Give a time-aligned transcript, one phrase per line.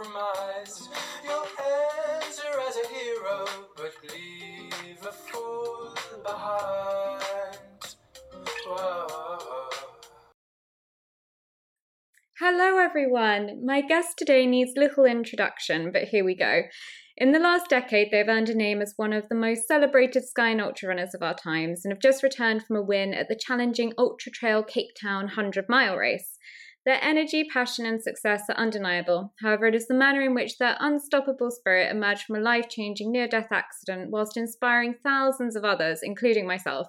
[0.00, 0.88] compromise.
[1.24, 1.44] Your
[2.22, 7.96] answer as a hero, but leave a fool behind.
[8.66, 9.68] Whoa.
[12.38, 13.62] Hello, everyone.
[13.64, 16.62] My guest today needs little introduction, but here we go.
[17.16, 20.50] In the last decade, they've earned a name as one of the most celebrated sky
[20.50, 23.38] and ultra runners of our times and have just returned from a win at the
[23.38, 26.38] challenging Ultra Trail Cape Town 100 mile race.
[26.86, 29.34] Their energy, passion, and success are undeniable.
[29.40, 33.12] However, it is the manner in which their unstoppable spirit emerged from a life changing
[33.12, 36.86] near death accident whilst inspiring thousands of others, including myself,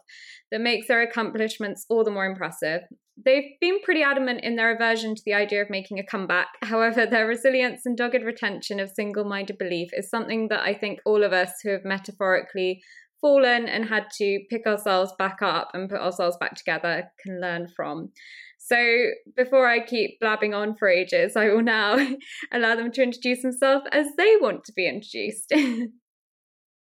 [0.49, 2.83] that makes their accomplishments all the more impressive.
[3.23, 6.47] They've been pretty adamant in their aversion to the idea of making a comeback.
[6.61, 10.99] However, their resilience and dogged retention of single minded belief is something that I think
[11.05, 12.81] all of us who have metaphorically
[13.21, 17.67] fallen and had to pick ourselves back up and put ourselves back together can learn
[17.75, 18.09] from.
[18.57, 21.97] So before I keep blabbing on for ages, I will now
[22.51, 25.53] allow them to introduce themselves as they want to be introduced.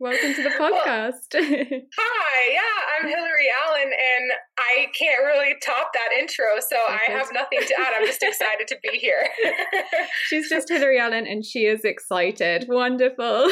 [0.01, 1.29] Welcome to the podcast.
[1.35, 2.61] Hi, yeah,
[2.97, 7.75] I'm Hillary Allen, and I can't really top that intro, so I have nothing to
[7.79, 7.93] add.
[7.95, 9.27] I'm just excited to be here.
[10.27, 12.65] She's just Hillary Allen, and she is excited.
[12.67, 13.47] Wonderful.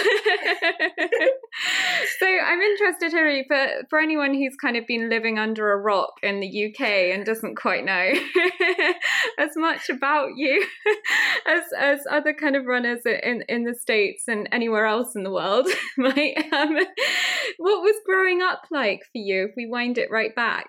[2.19, 6.13] so I'm interested, Hillary, for, for anyone who's kind of been living under a rock
[6.23, 6.81] in the UK
[7.13, 8.11] and doesn't quite know
[9.38, 10.65] as much about you
[11.47, 15.31] as as other kind of runners in in the states and anywhere else in the
[15.31, 15.67] world
[15.97, 16.75] might um,
[17.57, 20.67] what was growing up like for you if we wind it right back?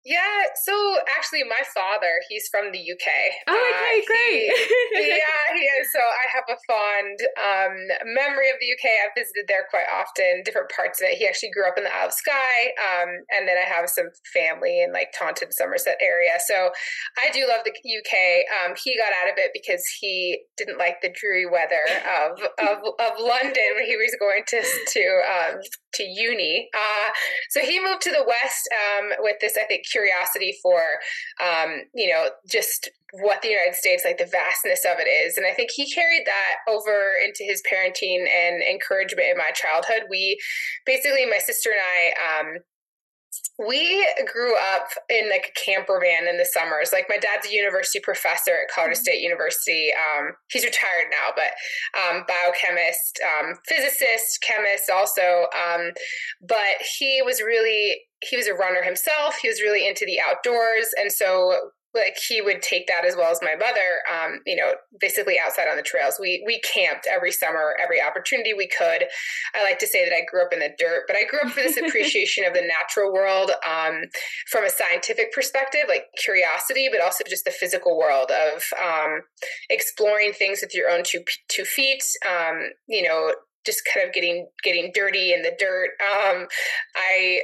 [0.00, 0.72] Yeah, so
[1.12, 3.08] actually, my father, he's from the UK.
[3.44, 4.48] Oh, okay, uh, great.
[4.96, 5.92] He, yeah, he is.
[5.92, 7.76] So I have a fond um,
[8.16, 8.88] memory of the UK.
[9.04, 11.20] I've visited there quite often, different parts of it.
[11.20, 12.72] He actually grew up in the Isle of Skye.
[12.80, 16.40] Um, and then I have some family in like Taunton, Somerset area.
[16.48, 16.72] So
[17.20, 18.48] I do love the UK.
[18.64, 21.84] Um, he got out of it because he didn't like the dreary weather
[22.24, 25.60] of, of, of London when he was going to, to, um,
[25.94, 26.68] to uni.
[26.74, 27.10] Uh,
[27.50, 30.80] so he moved to the West um, with this, I think, curiosity for,
[31.42, 35.36] um, you know, just what the United States, like the vastness of it is.
[35.36, 40.08] And I think he carried that over into his parenting and encouragement in my childhood.
[40.08, 40.38] We
[40.86, 42.58] basically, my sister and I, um,
[43.58, 46.90] we grew up in like a camper van in the summers.
[46.92, 49.02] Like my dad's a university professor at Colorado mm-hmm.
[49.02, 49.90] State University.
[49.92, 51.52] Um, he's retired now, but
[52.00, 55.46] um, biochemist, um, physicist, chemist also.
[55.52, 55.92] Um,
[56.40, 59.36] but he was really he was a runner himself.
[59.40, 63.30] He was really into the outdoors, and so like he would take that as well
[63.30, 66.18] as my mother um, you know basically outside on the trails.
[66.20, 69.04] We we camped every summer every opportunity we could.
[69.54, 71.52] I like to say that i grew up in the dirt but i grew up
[71.52, 74.02] for this appreciation of the natural world um,
[74.50, 79.20] from a scientific perspective like curiosity but also just the physical world of um,
[79.68, 83.32] exploring things with your own two two feet um, you know
[83.66, 85.90] just kind of getting getting dirty in the dirt.
[86.00, 86.46] Um,
[86.96, 87.40] i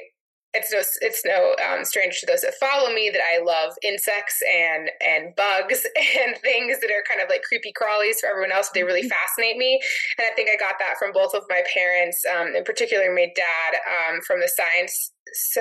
[0.57, 4.41] it's no it's no um, strange to those that follow me that I love insects
[4.43, 8.71] and and bugs and things that are kind of like creepy crawlies for everyone else.
[8.73, 9.13] They really mm-hmm.
[9.13, 9.81] fascinate me,
[10.19, 13.29] and I think I got that from both of my parents, um, in particular my
[13.37, 15.13] dad, um, from the science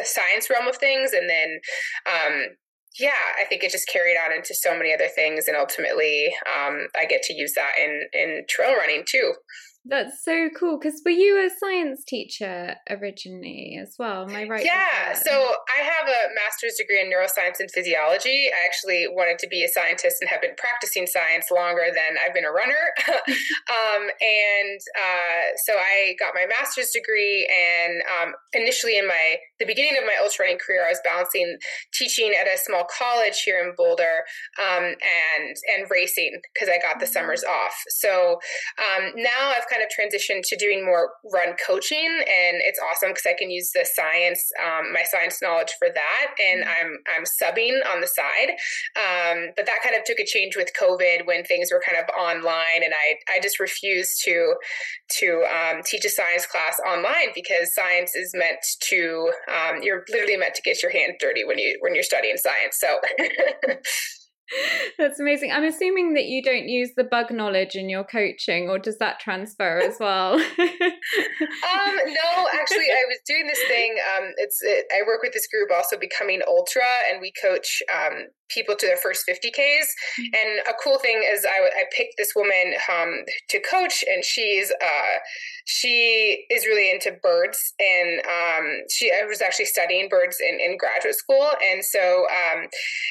[0.04, 1.60] science realm of things, and then.
[2.08, 2.56] Um,
[2.98, 6.88] yeah, I think it just carried on into so many other things, and ultimately, um,
[6.98, 9.34] I get to use that in in trail running too.
[9.88, 10.80] That's so cool.
[10.80, 14.28] Because were you a science teacher originally as well?
[14.28, 14.66] Am I right?
[14.66, 15.14] Yeah.
[15.14, 18.50] So I have a master's degree in neuroscience and physiology.
[18.50, 22.34] I actually wanted to be a scientist and have been practicing science longer than I've
[22.34, 22.82] been a runner.
[23.70, 29.66] um, and uh, so I got my master's degree, and um, initially in my the
[29.66, 31.58] beginning of my ultra running career, I was balancing
[31.94, 34.26] teaching at a small college here in Boulder
[34.60, 37.54] um, and and racing because I got the summers mm-hmm.
[37.54, 37.76] off.
[38.02, 38.40] So
[38.82, 43.26] um, now I've kind of transitioned to doing more run coaching, and it's awesome because
[43.26, 46.70] I can use the science, um, my science knowledge for that, and mm-hmm.
[46.70, 48.56] I'm I'm subbing on the side.
[48.96, 52.10] Um, but that kind of took a change with COVID when things were kind of
[52.16, 54.56] online, and I I just refused to
[55.20, 60.38] to um, teach a science class online because science is meant to um, you're literally
[60.38, 62.78] meant to get your hands dirty when you when you're studying science.
[62.80, 63.00] So.
[64.98, 65.52] That's amazing.
[65.52, 69.20] I'm assuming that you don't use the bug knowledge in your coaching, or does that
[69.20, 70.34] transfer as well?
[70.36, 73.96] um, no, actually, I was doing this thing.
[74.16, 78.28] Um, it's it, I work with this group, also becoming ultra, and we coach um,
[78.50, 79.58] people to their first 50Ks.
[79.58, 80.24] Mm-hmm.
[80.34, 84.72] And a cool thing is I, I picked this woman um, to coach and she's,
[84.72, 85.18] uh,
[85.66, 90.78] she is really into birds and um, she I was actually studying birds in, in
[90.78, 91.50] graduate school.
[91.72, 92.68] And so, um,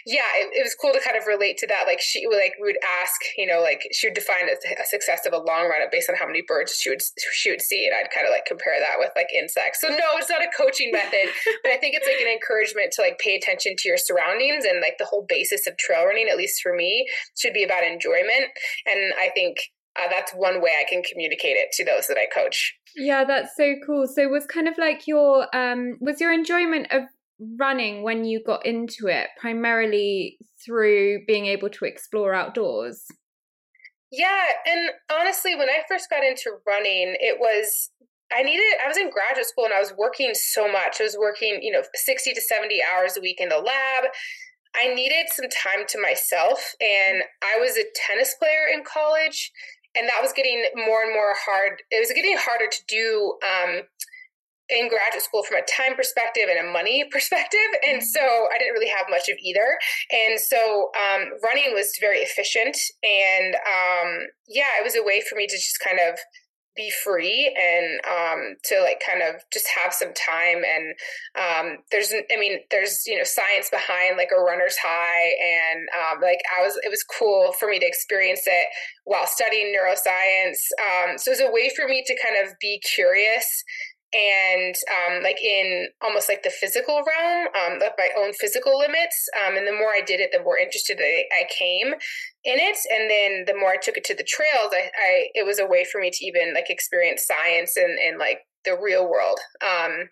[0.07, 1.85] yeah, it, it, was cool to kind of relate to that.
[1.87, 4.87] Like she would like, we would ask, you know, like she would define a, a
[4.87, 7.87] success of a long run based on how many birds she would, she would see.
[7.87, 9.81] And I'd kind of like compare that with like insects.
[9.81, 11.31] So no, it's not a coaching method,
[11.63, 14.81] but I think it's like an encouragement to like pay attention to your surroundings and
[14.81, 17.07] like the whole basis of trail running, at least for me,
[17.37, 18.51] should be about enjoyment.
[18.87, 19.59] And I think
[19.97, 22.75] uh, that's one way I can communicate it to those that I coach.
[22.97, 24.07] Yeah, that's so cool.
[24.07, 27.03] So was kind of like your um was your enjoyment of
[27.39, 33.05] running when you got into it primarily through being able to explore outdoors?
[34.11, 37.91] Yeah, and honestly, when I first got into running, it was
[38.33, 41.01] I needed, I was in graduate school and I was working so much.
[41.01, 44.05] I was working, you know, 60 to 70 hours a week in the lab.
[44.75, 46.75] I needed some time to myself.
[46.81, 49.53] And I was a tennis player in college,
[49.95, 51.83] and that was getting more and more hard.
[51.91, 53.83] It was getting harder to do um,
[54.71, 57.71] in graduate school from a time perspective and a money perspective.
[57.87, 58.15] And mm-hmm.
[58.15, 59.79] so I didn't really have much of either.
[60.11, 62.77] And so um, running was very efficient.
[63.03, 66.19] And um, yeah, it was a way for me to just kind of
[66.77, 70.95] be free and um, to like kind of just have some time and
[71.39, 76.21] um, there's i mean there's you know science behind like a runner's high and um,
[76.21, 78.67] like i was it was cool for me to experience it
[79.05, 82.81] while studying neuroscience um, so it was a way for me to kind of be
[82.81, 83.63] curious
[84.15, 89.29] and um, like in almost like the physical realm, um, like my own physical limits.
[89.45, 91.95] Um, and the more I did it, the more interested I, I, came
[92.45, 92.79] in it.
[92.91, 95.67] And then the more I took it to the trails, I, I it was a
[95.67, 99.41] way for me to even like experience science and, and like the real world.
[99.61, 100.09] Um,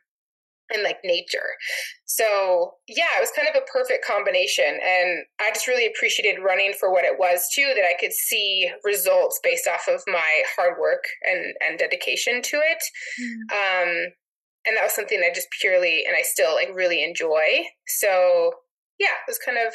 [0.73, 1.57] and like nature.
[2.05, 4.65] So yeah, it was kind of a perfect combination.
[4.65, 8.71] And I just really appreciated running for what it was too, that I could see
[8.85, 12.83] results based off of my hard work and, and dedication to it.
[13.21, 13.53] Mm.
[13.53, 14.13] Um,
[14.65, 17.65] and that was something I just purely and I still like really enjoy.
[17.87, 18.53] So
[18.99, 19.75] yeah, it was kind of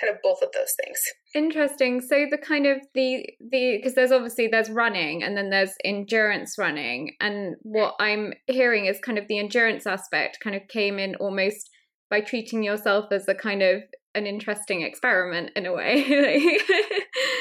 [0.00, 0.98] kind of both of those things.
[1.34, 2.00] Interesting.
[2.00, 6.56] So the kind of the the because there's obviously there's running and then there's endurance
[6.58, 7.12] running.
[7.20, 8.04] And what mm.
[8.04, 11.70] i'm hearing is kind of the endurance aspect kind of came in almost
[12.10, 13.82] by treating yourself as a kind of
[14.14, 16.04] an interesting experiment in a way.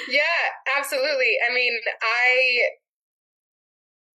[0.10, 1.38] Yeah absolutely.
[1.50, 2.60] I mean i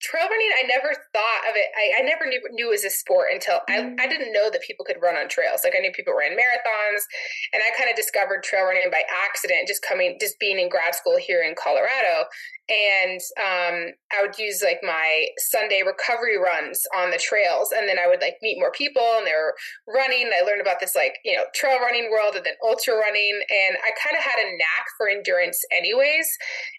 [0.09, 1.69] trail running i never thought of it.
[1.77, 4.11] I, I never knew, knew it was a sport until I, I mm.
[4.11, 5.61] didn't know that people could run on trails.
[5.63, 7.05] Like i knew people ran marathons
[7.53, 10.95] and i kind of discovered trail running by accident just coming just being in grad
[10.95, 12.25] school here in colorado.
[12.69, 13.77] And um,
[14.13, 18.21] i would use like my sunday recovery runs on the trails and then i would
[18.21, 19.55] like meet more people and they were
[19.89, 20.31] running.
[20.33, 23.77] I learned about this like you know trail running world and then ultra running and
[23.85, 26.29] i kind of had a knack for endurance anyways.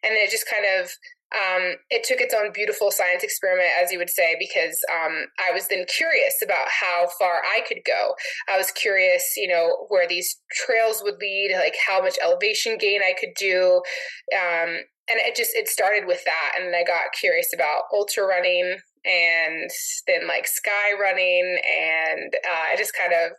[0.03, 0.89] And it just kind of
[1.35, 5.53] um, it took its own beautiful science experiment, as you would say, because um, I
[5.53, 8.15] was then curious about how far I could go.
[8.47, 13.01] I was curious, you know, where these trails would lead, like how much elevation gain
[13.01, 13.81] I could do.
[14.33, 18.77] Um, and it just it started with that, and I got curious about ultra running,
[19.05, 19.69] and
[20.07, 23.31] then like sky running, and uh, I just kind of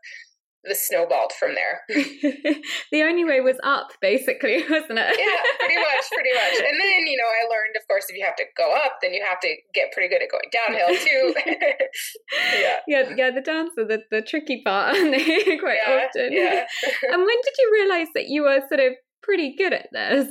[0.64, 1.80] the snowballed from there.
[2.92, 5.16] the only way was up, basically, wasn't it?
[5.18, 6.58] yeah, pretty much, pretty much.
[6.58, 9.14] And then, you know, I learned, of course, if you have to go up, then
[9.14, 11.34] you have to get pretty good at going downhill too.
[12.60, 13.30] yeah, yeah, yeah.
[13.30, 16.32] The are the, the tricky part, quite yeah, often.
[16.32, 16.66] Yeah.
[17.10, 20.28] and when did you realize that you were sort of pretty good at this?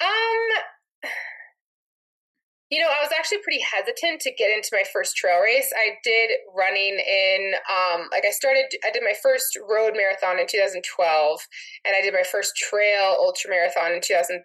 [0.00, 1.10] um,
[2.74, 5.70] You know, I was actually pretty hesitant to get into my first trail race.
[5.78, 10.50] I did running in, um, like I started, I did my first road marathon in
[10.50, 10.82] 2012,
[11.86, 14.42] and I did my first trail ultra marathon in 2013.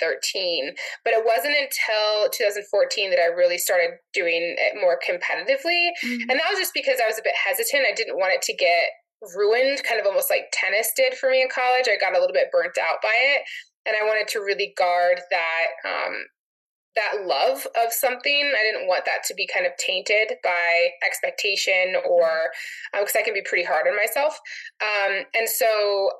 [1.02, 5.90] But it wasn't until 2014 that I really started doing it more competitively.
[6.06, 6.30] Mm-hmm.
[6.30, 7.90] And that was just because I was a bit hesitant.
[7.90, 8.94] I didn't want it to get
[9.34, 11.90] ruined, kind of almost like tennis did for me in college.
[11.90, 13.42] I got a little bit burnt out by it.
[13.90, 16.14] And I wanted to really guard that um,
[17.00, 18.52] that love of something.
[18.54, 22.52] I didn't want that to be kind of tainted by expectation or
[22.92, 24.40] because um, I can be pretty hard on myself.
[24.84, 26.12] Um, and so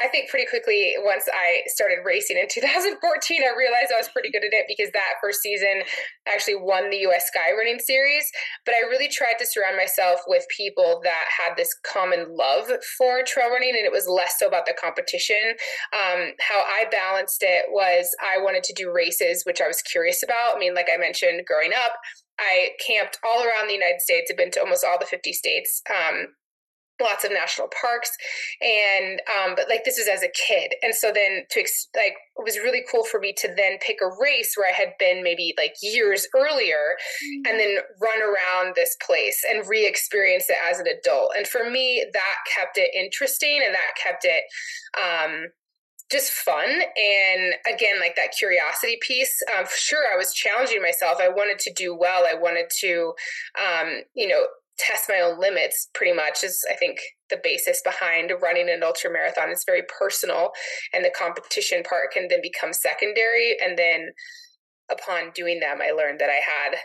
[0.00, 4.30] I think pretty quickly once I started racing in 2014, I realized I was pretty
[4.30, 5.82] good at it because that first season
[6.28, 8.30] actually won the US Sky Running Series.
[8.64, 13.22] But I really tried to surround myself with people that had this common love for
[13.26, 15.58] trail running, and it was less so about the competition.
[15.92, 20.22] Um, how I balanced it was I wanted to do races, which I was curious
[20.22, 20.54] about.
[20.54, 21.98] I mean, like I mentioned, growing up,
[22.38, 24.30] I camped all around the United States.
[24.30, 25.82] I've been to almost all the 50 states.
[25.90, 26.37] Um,
[27.00, 28.10] lots of national parks
[28.60, 30.74] and um but like this was as a kid.
[30.82, 31.60] And so then to
[31.96, 34.92] like it was really cool for me to then pick a race where i had
[34.98, 37.50] been maybe like years earlier mm-hmm.
[37.50, 41.32] and then run around this place and re-experience it as an adult.
[41.36, 44.44] And for me that kept it interesting and that kept it
[44.98, 45.46] um
[46.10, 46.68] just fun.
[46.68, 51.18] And again like that curiosity piece um, sure i was challenging myself.
[51.20, 52.24] I wanted to do well.
[52.26, 53.12] I wanted to
[53.58, 54.42] um, you know
[54.78, 56.98] test my own limits pretty much is i think
[57.30, 60.50] the basis behind running an ultra marathon it's very personal
[60.92, 64.08] and the competition part can then become secondary and then
[64.90, 66.78] upon doing them i learned that i had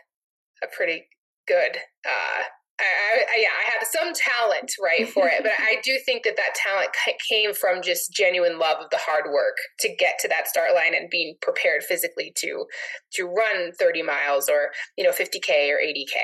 [0.64, 1.06] a pretty
[1.48, 2.44] good uh,
[2.80, 5.44] I, I, yeah, I had some talent, right, for it.
[5.44, 6.90] But I do think that that talent
[7.30, 10.96] came from just genuine love of the hard work to get to that start line
[10.96, 12.66] and being prepared physically to
[13.14, 16.18] to run 30 miles or you know 50k or 80k.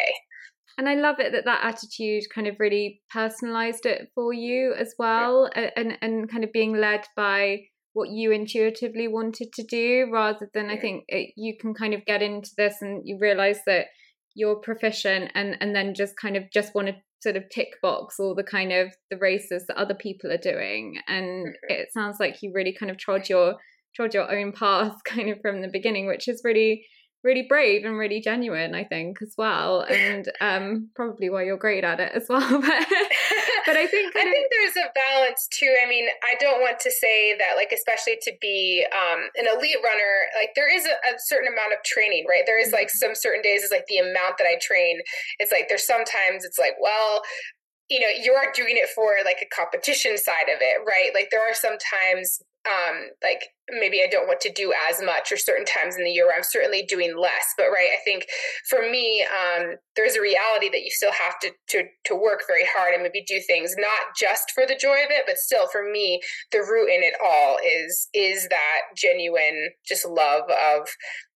[0.79, 4.95] And I love it that that attitude kind of really personalized it for you as
[4.97, 10.49] well, and and kind of being led by what you intuitively wanted to do, rather
[10.53, 13.87] than I think it, you can kind of get into this and you realize that
[14.35, 18.15] you're proficient, and and then just kind of just want to sort of tick box
[18.17, 21.73] all the kind of the races that other people are doing, and mm-hmm.
[21.73, 23.55] it sounds like you really kind of trod your
[23.97, 26.85] trod your own path kind of from the beginning, which is really
[27.23, 31.83] really brave and really genuine i think as well and um probably why you're great
[31.83, 32.87] at it as well but
[33.65, 35.73] but i think i think there's a balance too.
[35.83, 39.77] I mean i don't want to say that like especially to be um an elite
[39.83, 42.43] runner like there is a, a certain amount of training right?
[42.45, 43.11] There is like mm-hmm.
[43.11, 44.99] some certain days is like the amount that i train.
[45.39, 47.21] It's like there's sometimes it's like well
[47.89, 51.11] you know you are doing it for like a competition side of it right?
[51.13, 55.37] Like there are sometimes um like maybe i don't want to do as much or
[55.37, 58.25] certain times in the year where i'm certainly doing less but right i think
[58.69, 62.65] for me um there's a reality that you still have to to to work very
[62.75, 65.89] hard and maybe do things not just for the joy of it but still for
[65.89, 66.19] me
[66.51, 70.87] the root in it all is is that genuine just love of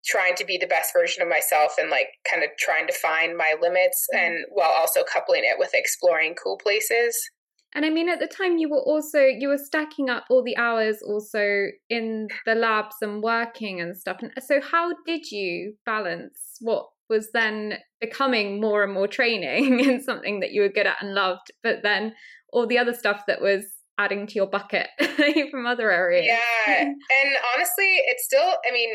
[0.06, 3.38] trying to be the best version of myself and like kind of trying to find
[3.38, 4.26] my limits mm-hmm.
[4.26, 7.30] and while also coupling it with exploring cool places
[7.76, 10.56] and I mean, at the time, you were also you were stacking up all the
[10.58, 14.18] hours also in the labs and working and stuff.
[14.22, 20.02] And so, how did you balance what was then becoming more and more training and
[20.02, 22.14] something that you were good at and loved, but then
[22.52, 23.66] all the other stuff that was
[24.04, 24.88] adding to your bucket
[25.52, 26.26] from other areas.
[26.28, 28.56] Yeah, and honestly, it's still.
[28.68, 28.90] I mean,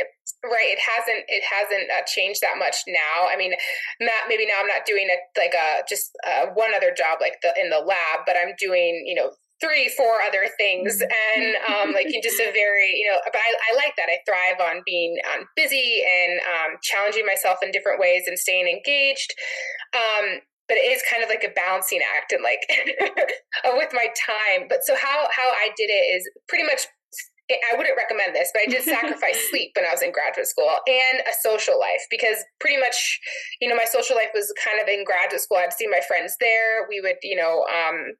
[0.44, 0.68] right?
[0.68, 1.24] It hasn't.
[1.28, 3.28] It hasn't uh, changed that much now.
[3.32, 3.52] I mean,
[4.00, 7.40] not maybe now I'm not doing it like a just uh, one other job like
[7.42, 11.42] the in the lab, but I'm doing you know three, four other things, mm-hmm.
[11.42, 14.06] and um, like just a very, you know, but I, I, like that.
[14.06, 18.68] I thrive on being um, busy and um, challenging myself in different ways and staying
[18.68, 19.34] engaged.
[19.94, 22.62] Um, but it is kind of like a balancing act and like
[23.76, 24.68] with my time.
[24.68, 26.86] But so how how I did it is pretty much
[27.50, 30.68] I wouldn't recommend this, but I did sacrifice sleep when I was in graduate school
[30.68, 33.20] and a social life because pretty much,
[33.60, 35.56] you know, my social life was kind of in graduate school.
[35.56, 36.86] I'd see my friends there.
[36.88, 38.12] We would, you know, um,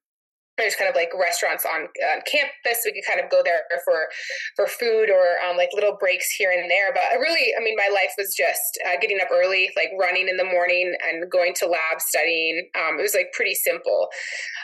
[0.59, 2.83] there's kind of like restaurants on, on campus.
[2.85, 4.09] We could kind of go there for
[4.57, 6.93] for food or um, like little breaks here and there.
[6.93, 10.37] But really, I mean, my life was just uh, getting up early, like running in
[10.37, 12.69] the morning and going to lab studying.
[12.75, 14.09] Um, it was like pretty simple.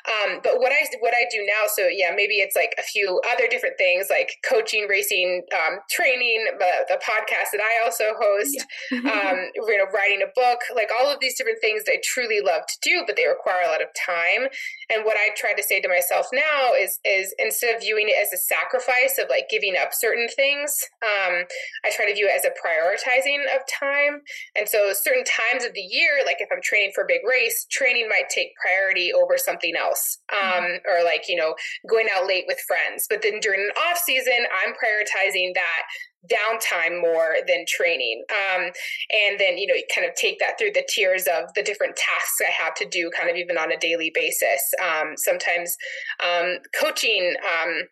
[0.05, 3.21] Um, but what I what I do now, so yeah, maybe it's like a few
[3.33, 8.65] other different things like coaching, racing, um, training, the, the podcast that I also host,
[8.91, 8.99] yeah.
[9.31, 12.41] um, you know, writing a book, like all of these different things that I truly
[12.41, 14.49] love to do, but they require a lot of time.
[14.91, 18.17] And what I try to say to myself now is is instead of viewing it
[18.17, 20.75] as a sacrifice of like giving up certain things,
[21.05, 21.45] um,
[21.85, 24.25] I try to view it as a prioritizing of time.
[24.57, 27.67] And so certain times of the year, like if I'm training for a big race,
[27.71, 30.19] training might take priority over something else.
[30.33, 30.89] Um, mm-hmm.
[30.89, 31.55] or like, you know,
[31.89, 33.07] going out late with friends.
[33.09, 35.83] But then during an off season, I'm prioritizing that
[36.31, 38.25] downtime more than training.
[38.31, 38.71] Um,
[39.11, 41.97] and then, you know, you kind of take that through the tiers of the different
[41.97, 44.63] tasks I have to do kind of even on a daily basis.
[44.83, 45.77] Um, sometimes
[46.23, 47.83] um, coaching um,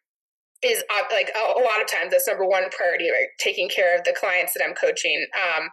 [0.63, 4.05] is uh, like a, lot of times that's number one priority right taking care of
[4.05, 5.69] the clients that i'm coaching um,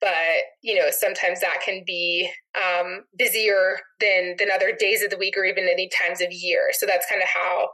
[0.00, 5.16] but you know sometimes that can be um, busier than than other days of the
[5.16, 7.68] week or even any times of year so that's kind of how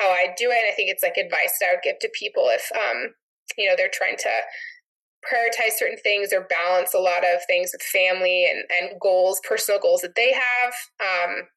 [0.00, 2.46] how i do it i think it's like advice that i would give to people
[2.48, 3.12] if um,
[3.56, 4.30] you know they're trying to
[5.24, 9.80] prioritize certain things or balance a lot of things with family and, and goals personal
[9.80, 10.74] goals that they have.
[11.00, 11.48] Um,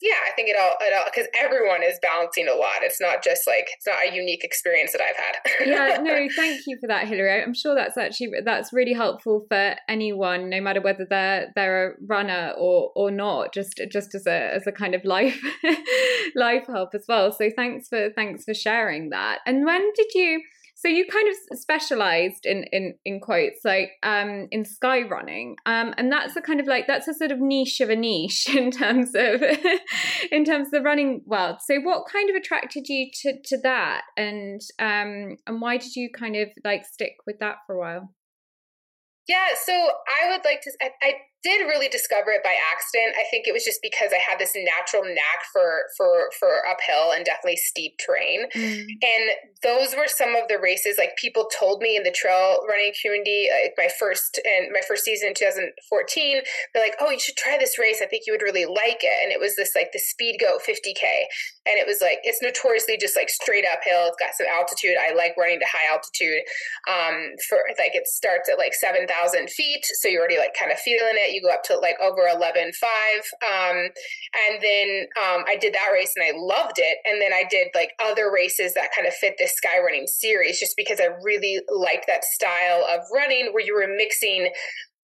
[0.00, 2.82] yeah i think it all it all because everyone is balancing a lot.
[2.82, 5.66] It's not just like it's not a unique experience that i've had.
[5.66, 7.42] Yeah no thank you for that hillary.
[7.42, 11.94] I'm sure that's actually that's really helpful for anyone no matter whether they're they're a
[12.06, 15.40] runner or or not just just as a as a kind of life
[16.34, 17.32] life help as well.
[17.32, 19.40] So thanks for thanks for sharing that.
[19.46, 20.42] And when did you
[20.80, 25.92] so you kind of specialized in in in quotes like um in sky running um
[25.98, 28.70] and that's a kind of like that's a sort of niche of a niche in
[28.70, 29.42] terms of
[30.32, 31.56] in terms of the running world.
[31.62, 34.02] So what kind of attracted you to to that?
[34.16, 38.14] And um and why did you kind of like stick with that for a while?
[39.28, 43.16] Yeah so i would like to I, I did really discover it by accident.
[43.16, 47.12] I think it was just because I had this natural knack for for for uphill
[47.16, 48.44] and definitely steep terrain.
[48.54, 48.84] Mm.
[48.84, 49.24] And
[49.62, 53.48] those were some of the races like people told me in the trail running community
[53.48, 55.72] like my first and my first season in 2014,
[56.72, 58.00] they're like, "Oh, you should try this race.
[58.02, 61.24] I think you would really like it." And it was this like the Speedgoat 50K.
[61.64, 64.12] And it was like it's notoriously just like straight uphill.
[64.12, 64.96] It's got some altitude.
[65.00, 66.44] I like running to high altitude.
[66.84, 69.08] Um for like it starts at like 7,000
[69.48, 72.22] feet, so you're already like kind of feeling it you go up to like over
[72.26, 72.90] 11 5
[73.42, 77.44] um, and then um, i did that race and i loved it and then i
[77.50, 81.08] did like other races that kind of fit this sky running series just because i
[81.22, 84.50] really liked that style of running where you were mixing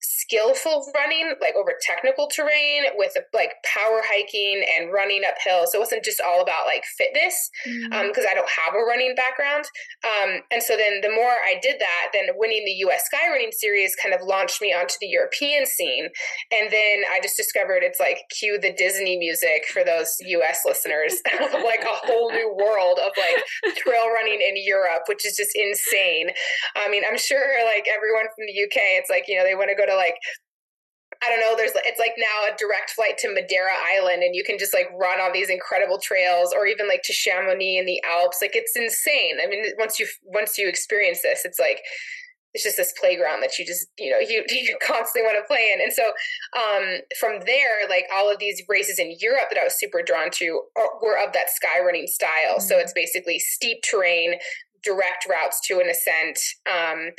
[0.01, 5.67] skillful running, like over technical terrain with like power hiking and running uphill.
[5.67, 7.93] So it wasn't just all about like fitness because mm-hmm.
[7.93, 9.65] um, I don't have a running background.
[10.05, 13.53] Um, and so then the more I did that, then winning the US Sky Running
[13.53, 16.09] Series kind of launched me onto the European scene.
[16.53, 21.15] And then I just discovered it's like cue the Disney music for those US listeners,
[21.65, 26.31] like a whole new world of like trail running in Europe, which is just insane.
[26.77, 29.71] I mean, I'm sure like everyone from the UK, it's like, you know, they want
[29.71, 30.17] to go to like
[31.25, 34.45] I don't know, there's it's like now a direct flight to Madeira Island and you
[34.45, 38.03] can just like run on these incredible trails or even like to Chamonix in the
[38.05, 38.39] Alps.
[38.43, 39.39] Like it's insane.
[39.43, 41.81] I mean, once you once you experience this, it's like
[42.57, 45.71] it's just this playground that you just you know you you constantly want to play
[45.73, 46.03] in and so
[46.57, 50.31] um, from there like all of these races in europe that i was super drawn
[50.33, 50.63] to
[51.03, 52.67] were of that sky running style mm-hmm.
[52.67, 54.35] so it's basically steep terrain
[54.83, 56.39] direct routes to an ascent
[56.71, 57.11] um,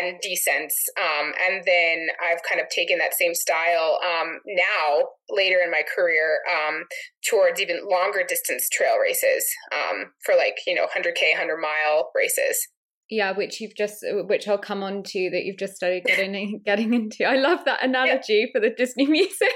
[0.00, 0.76] and descents.
[0.98, 5.82] Um, and then I've kind of taken that same style um, now, later in my
[5.94, 6.84] career, um,
[7.28, 12.68] towards even longer distance trail races um, for like, you know, 100K, 100 mile races
[13.10, 16.60] yeah which you've just uh, which i'll come on to that you've just started getting
[16.64, 18.50] getting into i love that analogy yeah.
[18.52, 19.54] for the disney music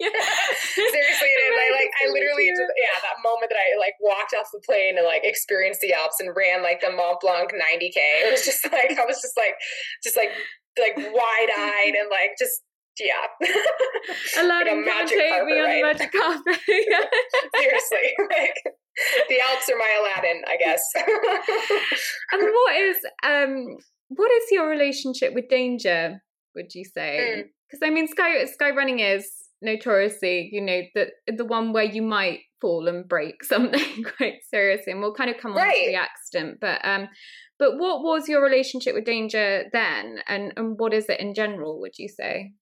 [0.00, 0.10] yeah.
[0.74, 4.34] seriously it is i like i literally just, yeah that moment that i like walked
[4.38, 7.98] off the plane and like experienced the alps and ran like the mont blanc 90k
[8.22, 9.54] it was just like i was just like
[10.02, 10.30] just like
[10.78, 12.62] like wide-eyed and like just
[13.00, 13.26] yeah.
[14.38, 16.60] Aladdin like can't take me on the magic carpet.
[17.58, 18.14] Seriously.
[18.30, 18.54] Like,
[19.28, 20.82] the Alps are my Aladdin, I guess.
[22.32, 23.76] and what is um
[24.08, 26.22] what is your relationship with danger,
[26.54, 27.44] would you say?
[27.68, 27.86] Because mm.
[27.86, 29.30] I mean sky sky running is
[29.62, 34.92] notoriously, you know, the the one where you might fall and break something quite seriously.
[34.92, 35.84] And we'll kind of come on right.
[35.84, 36.58] to the accident.
[36.60, 37.08] But um
[37.58, 41.80] but what was your relationship with danger then and, and what is it in general,
[41.80, 42.52] would you say?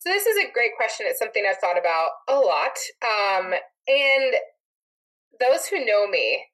[0.00, 1.06] So this is a great question.
[1.08, 2.76] It's something I've thought about a lot.
[3.04, 3.52] Um,
[3.86, 4.34] and
[5.40, 6.44] those who know me,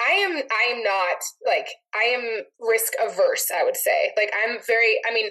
[0.00, 4.12] I am I am not like I am risk averse, I would say.
[4.16, 5.30] Like I'm very I mean,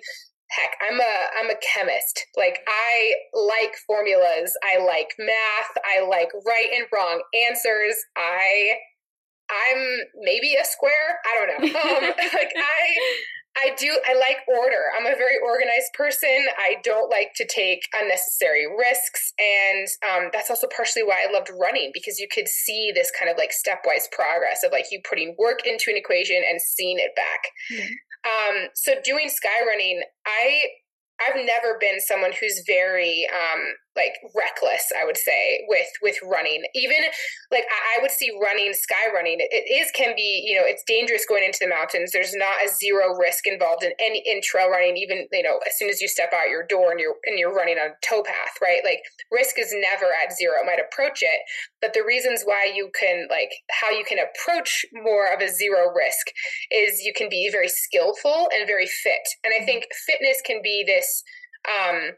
[0.50, 2.26] heck, I'm a I'm a chemist.
[2.36, 7.96] Like I like formulas, I like math, I like right and wrong answers.
[8.18, 8.76] I
[9.50, 11.20] I'm maybe a square.
[11.26, 11.80] I don't know.
[11.88, 12.04] Um,
[12.34, 12.82] like I
[13.58, 14.00] I do.
[14.06, 14.84] I like order.
[14.98, 16.46] I'm a very organized person.
[16.58, 21.50] I don't like to take unnecessary risks, and um, that's also partially why I loved
[21.60, 25.36] running because you could see this kind of like stepwise progress of like you putting
[25.40, 27.50] work into an equation and seeing it back.
[27.74, 27.94] Mm-hmm.
[28.28, 30.62] Um, so doing sky running, I
[31.18, 33.62] I've never been someone who's very um,
[33.98, 36.64] like reckless i would say with with running.
[36.76, 36.98] Even
[37.52, 39.38] like i would see running sky running.
[39.40, 42.12] It is can be you know it's dangerous going into the mountains.
[42.12, 45.78] There's not a zero risk involved in any in trail running even you know as
[45.78, 48.56] soon as you step out your door and you're and you're running on a towpath
[48.62, 48.82] right?
[48.86, 50.56] Like risk is never at zero.
[50.62, 51.42] It might approach it
[51.82, 55.92] but the reasons why you can like how you can approach more of a zero
[55.94, 56.28] risk
[56.72, 59.26] is you can be very skillful and very fit.
[59.44, 61.24] And i think fitness can be this
[61.68, 62.14] um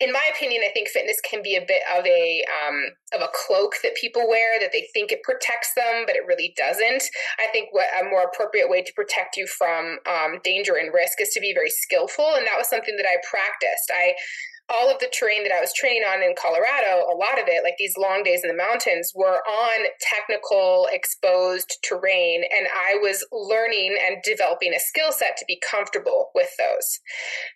[0.00, 2.78] in my opinion, I think fitness can be a bit of a um,
[3.12, 6.54] of a cloak that people wear that they think it protects them, but it really
[6.56, 7.02] doesn't.
[7.38, 11.20] I think what a more appropriate way to protect you from um, danger and risk
[11.20, 13.90] is to be very skillful, and that was something that I practiced.
[13.92, 14.14] I
[14.68, 17.64] all of the terrain that I was training on in Colorado, a lot of it,
[17.64, 22.44] like these long days in the mountains, were on technical, exposed terrain.
[22.44, 27.00] And I was learning and developing a skill set to be comfortable with those.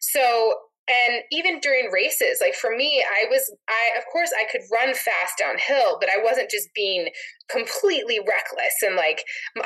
[0.00, 0.54] So
[0.88, 4.94] and even during races like for me i was i of course i could run
[4.94, 7.08] fast downhill but i wasn't just being
[7.52, 8.80] completely reckless.
[8.82, 9.24] And like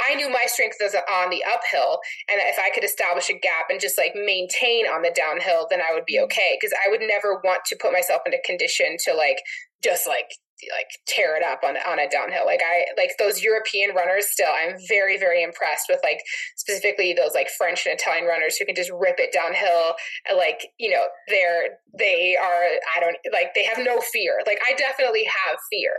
[0.09, 2.01] i knew my strength was on the uphill.
[2.29, 5.81] And if i could establish a gap and just like maintain on the downhill then
[5.81, 6.25] i would be mm-hmm.
[6.25, 6.59] okay.
[6.61, 9.39] Because i would never want to put myself into condition to like
[9.83, 10.31] just like
[10.73, 12.47] like tear it up on on a downhill.
[12.47, 16.21] Like I like those European runners still I'm very very impressed with like
[16.57, 19.95] specifically those like French and Italian runners who can just rip it downhill
[20.37, 22.65] like you know they're they are
[22.97, 24.41] I don't like they have no fear.
[24.47, 25.97] Like I definitely have fear.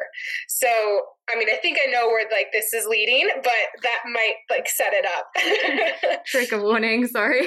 [0.47, 4.35] So I mean I think I know where like this is leading, but that might
[4.49, 6.21] like set it up.
[6.25, 7.41] Trick of warning, sorry.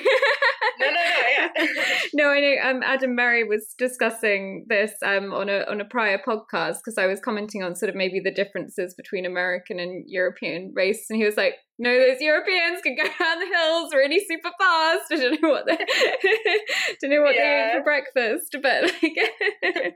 [0.79, 1.67] no no no yeah.
[2.15, 6.19] no I know um Adam Merry was discussing this um on a on a prior
[6.19, 10.73] podcast because I was commenting on sort of maybe the differences between American and European
[10.75, 14.51] race, and he was like, "No, those Europeans can go down the hills really super
[14.61, 15.11] fast.
[15.11, 15.77] I don't know what they
[17.01, 17.41] don't know what yeah.
[17.41, 19.17] they eat for breakfast, but like,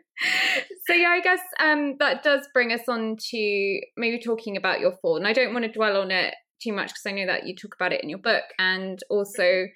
[0.86, 4.96] so yeah, I guess um, that does bring us on to maybe talking about your
[5.02, 7.46] fall, and I don't want to dwell on it too much because I know that
[7.46, 9.66] you talk about it in your book, and also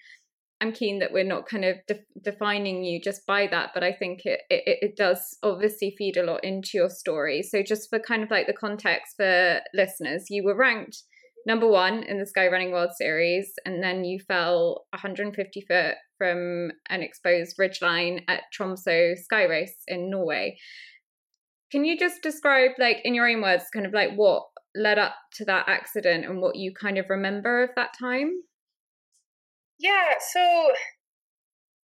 [0.61, 3.93] I'm keen that we're not kind of de- defining you just by that, but I
[3.93, 7.43] think it, it, it does obviously feed a lot into your story.
[7.43, 11.03] So just for kind of like the context for listeners, you were ranked
[11.49, 17.03] number one in the Skyrunning World Series, and then you fell 150 foot from an
[17.03, 20.59] exposed ridgeline at Tromso Sky Race in Norway.
[21.73, 24.43] Can you just describe, like in your own words, kind of like what
[24.77, 28.31] led up to that accident and what you kind of remember of that time?
[29.79, 30.71] Yeah, so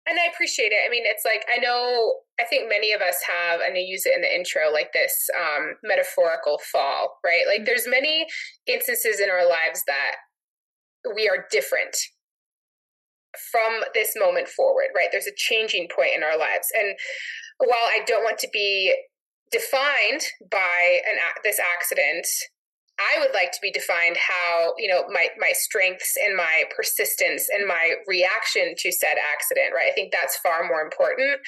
[0.07, 0.83] and I appreciate it.
[0.87, 4.07] I mean, it's like I know I think many of us have, and I use
[4.07, 7.43] it in the intro, like this um, metaphorical fall, right?
[7.47, 7.65] Like mm-hmm.
[7.67, 8.27] there's many
[8.67, 10.17] instances in our lives that
[11.15, 11.97] we are different
[13.51, 15.09] from this moment forward, right?
[15.11, 16.97] There's a changing point in our lives, and
[17.59, 18.95] while I don't want to be
[19.51, 22.27] defined by an this accident
[22.99, 27.49] I would like to be defined how, you know, my my strengths and my persistence
[27.53, 29.91] and my reaction to said accident, right?
[29.91, 31.41] I think that's far more important.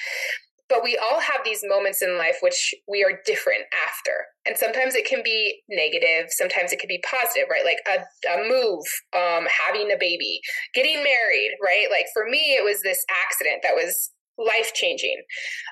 [0.67, 4.25] But we all have these moments in life which we are different after.
[4.47, 7.63] And sometimes it can be negative, sometimes it can be positive, right?
[7.63, 8.01] Like a,
[8.33, 10.41] a move, um, having a baby,
[10.73, 11.85] getting married, right?
[11.91, 15.21] Like for me, it was this accident that was life changing.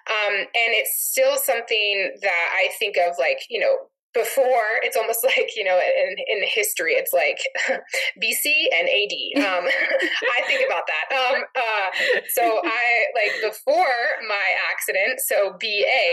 [0.10, 3.76] Um, and it's still something that I think of like, you know,
[4.14, 7.40] before it's almost like you know in, in history it's like
[8.22, 9.66] bc and ad um,
[10.38, 11.06] i think about that.
[11.14, 11.88] Um, uh,
[12.34, 16.04] so i like before my accident so ba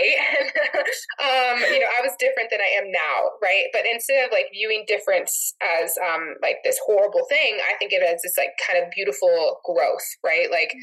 [1.21, 3.65] um, you know i was different than i am now right?
[3.73, 8.01] But instead of like viewing difference as um, like this horrible thing i think of
[8.01, 10.49] it as this like kind of beautiful growth right?
[10.51, 10.73] Like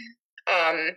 [0.49, 0.97] um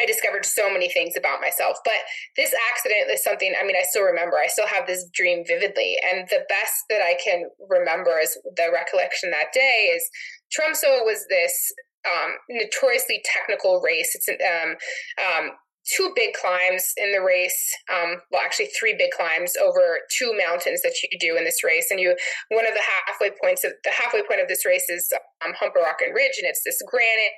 [0.00, 1.78] I discovered so many things about myself.
[1.84, 2.00] But
[2.36, 4.36] this accident is something, I mean, I still remember.
[4.36, 5.96] I still have this dream vividly.
[6.10, 10.08] And the best that I can remember is the recollection that day is
[10.52, 11.72] Tromso was this
[12.06, 14.14] um, notoriously technical race.
[14.14, 14.76] It's um,
[15.18, 15.50] um,
[15.88, 17.74] two big climbs in the race.
[17.92, 21.88] Um, well, actually, three big climbs over two mountains that you do in this race.
[21.90, 22.16] And you,
[22.50, 25.12] one of the halfway points of the halfway point of this race is
[25.44, 27.36] um, and Ridge, and it's this granite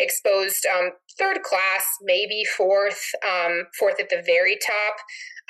[0.00, 4.96] exposed um, third class, maybe fourth, um, fourth at the very top,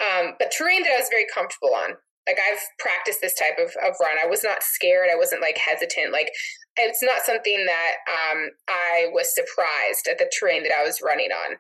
[0.00, 3.70] um, but terrain that I was very comfortable on like I've practiced this type of,
[3.83, 4.16] of run.
[4.22, 5.09] I was not scared.
[5.12, 6.12] I wasn't like hesitant.
[6.12, 6.31] Like
[6.76, 11.28] it's not something that um, I was surprised at the terrain that I was running
[11.30, 11.52] on.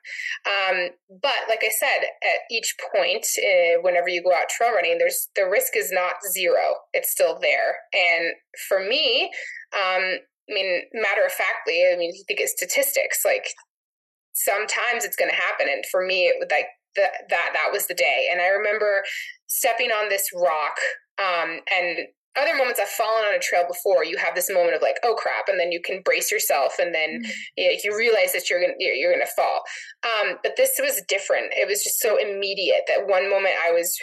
[0.48, 0.88] Um,
[1.20, 5.28] but like I said, at each point, uh, whenever you go out trail running, there's
[5.36, 7.76] the risk is not zero; it's still there.
[7.92, 8.32] And
[8.68, 9.30] for me,
[9.74, 10.18] um,
[10.50, 13.46] I mean, matter of factly, I mean, you think of statistics, like
[14.32, 15.68] sometimes it's going to happen.
[15.70, 18.28] And for me, it would like the, that that was the day.
[18.30, 19.02] And I remember
[19.46, 20.76] stepping on this rock
[21.18, 24.82] um, and other moments I've fallen on a trail before, you have this moment of
[24.82, 27.30] like, oh crap, and then you can brace yourself, and then mm-hmm.
[27.56, 29.62] you, know, you, realize that you're gonna you're, you're gonna fall.
[30.04, 31.52] Um, but this was different.
[31.52, 33.96] It was just so immediate that one moment I was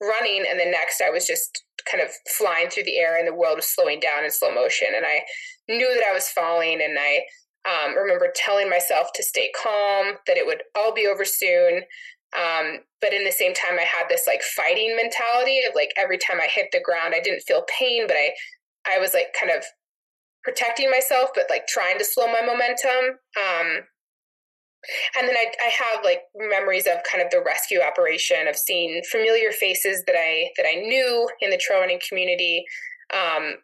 [0.00, 3.34] running, and the next I was just kind of flying through the air, and the
[3.34, 5.22] world was slowing down in slow motion, and I
[5.68, 7.22] knew that I was falling, and I
[7.64, 11.82] um, remember telling myself to stay calm, that it would all be over soon.
[12.36, 16.18] Um, but in the same time, I had this like fighting mentality of like every
[16.18, 18.32] time I hit the ground, I didn't feel pain, but I,
[18.86, 19.64] I was like kind of
[20.42, 23.18] protecting myself, but like trying to slow my momentum.
[23.36, 23.86] Um,
[25.16, 29.00] and then I, I have like memories of kind of the rescue operation of seeing
[29.10, 32.64] familiar faces that I that I knew in the trail running community.
[33.14, 33.54] Um,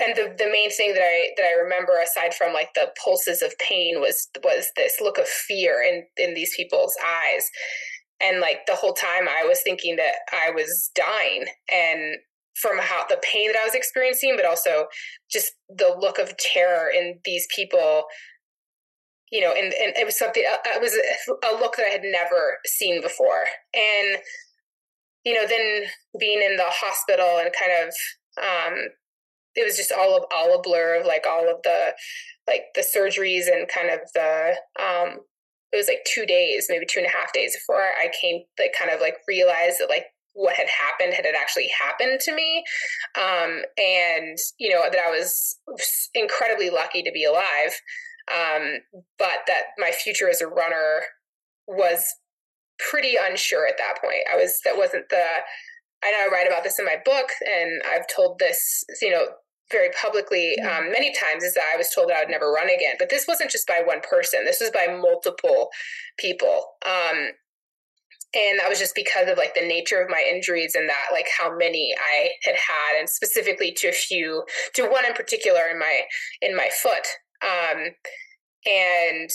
[0.00, 3.40] and the, the main thing that I that I remember aside from like the pulses
[3.42, 7.50] of pain was was this look of fear in in these people's eyes
[8.22, 11.46] and like the whole time i was thinking that i was dying.
[11.72, 12.16] And
[12.54, 14.86] from how the pain that i was experiencing but also
[15.30, 18.04] just the look of terror in these people
[19.30, 22.02] you know and, and it was something uh, it was a, look that i had
[22.02, 23.44] never seen before.
[23.74, 24.18] And
[25.24, 25.84] you know then
[26.18, 27.94] being in the hospital and kind of
[28.42, 28.78] um
[29.54, 31.92] it was just all of all a blur of like all of the
[32.46, 35.20] like the surgeries and kind of the um
[35.72, 38.74] it was like two days, maybe two and a half days before I came, like
[38.78, 42.64] kind of like realized that like what had happened had it actually happened to me.
[43.16, 45.56] Um, and, you know, that I was
[46.14, 47.74] incredibly lucky to be alive.
[48.30, 48.78] Um,
[49.18, 51.02] but that my future as a runner
[51.66, 52.04] was
[52.78, 54.22] pretty unsure at that point.
[54.32, 55.24] I was, that wasn't the,
[56.02, 59.26] I know I write about this in my book and I've told this, you know,
[59.70, 62.68] very publicly um, many times is that I was told that I would never run
[62.68, 62.96] again.
[62.98, 64.44] But this wasn't just by one person.
[64.44, 65.70] This was by multiple
[66.18, 66.64] people.
[66.84, 67.30] Um,
[68.32, 71.26] and that was just because of like the nature of my injuries and that like
[71.36, 75.78] how many I had had, and specifically to a few, to one in particular in
[75.78, 76.00] my
[76.40, 77.06] in my foot.
[77.42, 77.88] Um,
[78.66, 79.30] and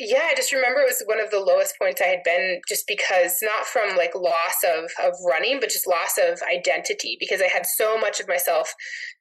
[0.00, 2.86] yeah, I just remember it was one of the lowest points I had been just
[2.88, 7.46] because not from like loss of of running, but just loss of identity because I
[7.46, 8.74] had so much of myself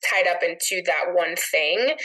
[0.10, 1.96] tied up into that one thing.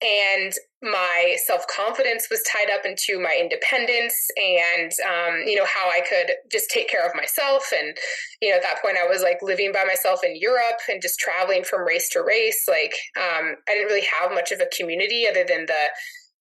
[0.00, 5.88] And my self confidence was tied up into my independence and, um, you know, how
[5.88, 7.72] I could just take care of myself.
[7.76, 7.96] And,
[8.40, 11.20] you know, at that point, I was like living by myself in Europe and just
[11.20, 12.64] traveling from race to race.
[12.68, 15.90] Like, um, I didn't really have much of a community other than the,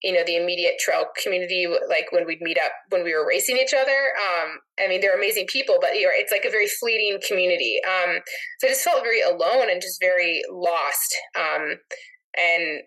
[0.02, 3.58] you know the immediate trail community like when we'd meet up when we were racing
[3.58, 6.68] each other um, i mean they're amazing people but you know, it's like a very
[6.68, 8.18] fleeting community um,
[8.60, 11.76] so i just felt very alone and just very lost um,
[12.38, 12.82] and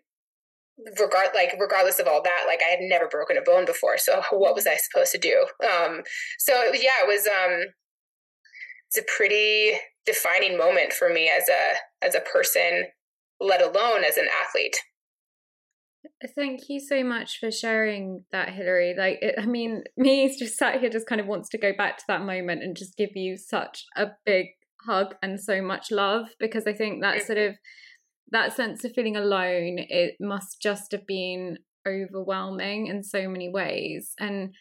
[0.98, 4.20] regard like regardless of all that like i had never broken a bone before so
[4.33, 5.46] what was i supposed to do?
[5.62, 6.03] Um,
[6.38, 7.66] so yeah it was um
[8.88, 9.72] it's a pretty
[10.05, 12.85] defining moment for me as a as a person
[13.40, 14.77] let alone as an athlete
[16.36, 18.94] Thank you so much for sharing that, Hillary.
[18.96, 21.98] Like, it, I mean, me just sat here just kind of wants to go back
[21.98, 24.46] to that moment and just give you such a big
[24.86, 27.54] hug and so much love because I think that sort of
[28.30, 34.12] that sense of feeling alone it must just have been overwhelming in so many ways
[34.18, 34.52] and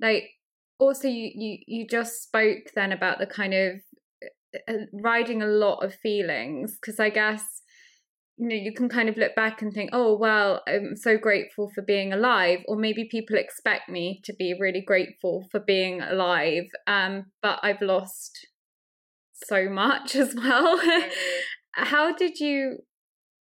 [0.00, 0.30] like
[0.78, 3.74] also you you you just spoke then about the kind of
[4.24, 7.44] uh, uh, riding a lot of feelings because I guess
[8.38, 11.70] you know you can kind of look back and think oh well i'm so grateful
[11.74, 16.64] for being alive or maybe people expect me to be really grateful for being alive
[16.86, 18.46] um but i've lost
[19.44, 20.80] so much as well.
[21.72, 22.78] How did you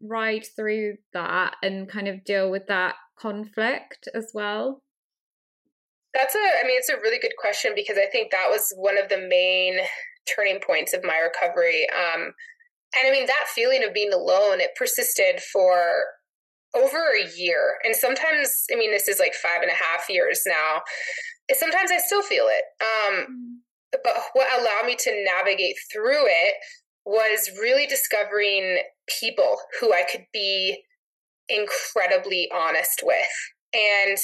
[0.01, 4.81] ride through that and kind of deal with that conflict as well?
[6.13, 8.99] That's a i mean it's a really good question because i think that was one
[8.99, 9.79] of the main
[10.35, 11.87] turning points of my recovery.
[11.89, 12.33] Um
[12.95, 16.05] and I mean, that feeling of being alone, it persisted for
[16.75, 17.75] over a year.
[17.83, 20.81] And sometimes, I mean, this is like five and a half years now.
[21.53, 22.63] Sometimes I still feel it.
[22.81, 23.99] Um, mm.
[24.03, 26.55] but what allowed me to navigate through it
[27.05, 28.79] was really discovering
[29.19, 30.81] people who I could be
[31.49, 33.17] incredibly honest with.
[33.73, 34.17] And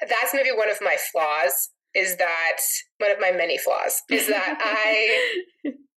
[0.00, 2.58] that's maybe one of my flaws is that
[2.98, 5.70] one of my many flaws is that I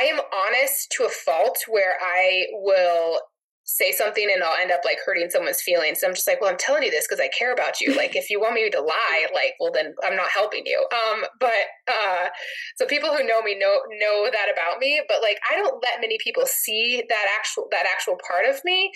[0.00, 3.20] I am honest to a fault where I will
[3.66, 6.00] say something and I'll end up like hurting someone's feelings.
[6.00, 7.96] So I'm just like, well, I'm telling you this because I care about you.
[7.96, 10.86] Like, if you want me to lie, like, well, then I'm not helping you.
[10.92, 12.28] Um, but uh,
[12.76, 15.02] so people who know me know know that about me.
[15.08, 18.92] But like, I don't let many people see that actual that actual part of me.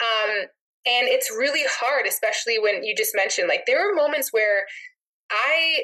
[0.00, 0.46] Um,
[0.86, 4.64] and it's really hard, especially when you just mentioned like there were moments where
[5.30, 5.80] I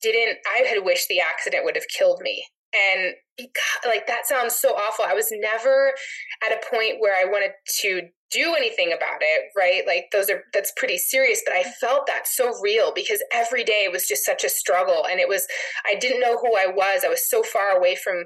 [0.00, 0.38] didn't.
[0.46, 3.14] I had wished the accident would have killed me and
[3.84, 5.04] like that sounds so awful.
[5.04, 5.92] I was never
[6.44, 9.82] at a point where I wanted to do anything about it, right?
[9.86, 13.88] Like those are that's pretty serious, but I felt that so real because every day
[13.90, 15.46] was just such a struggle and it was
[15.86, 17.02] I didn't know who I was.
[17.04, 18.24] I was so far away from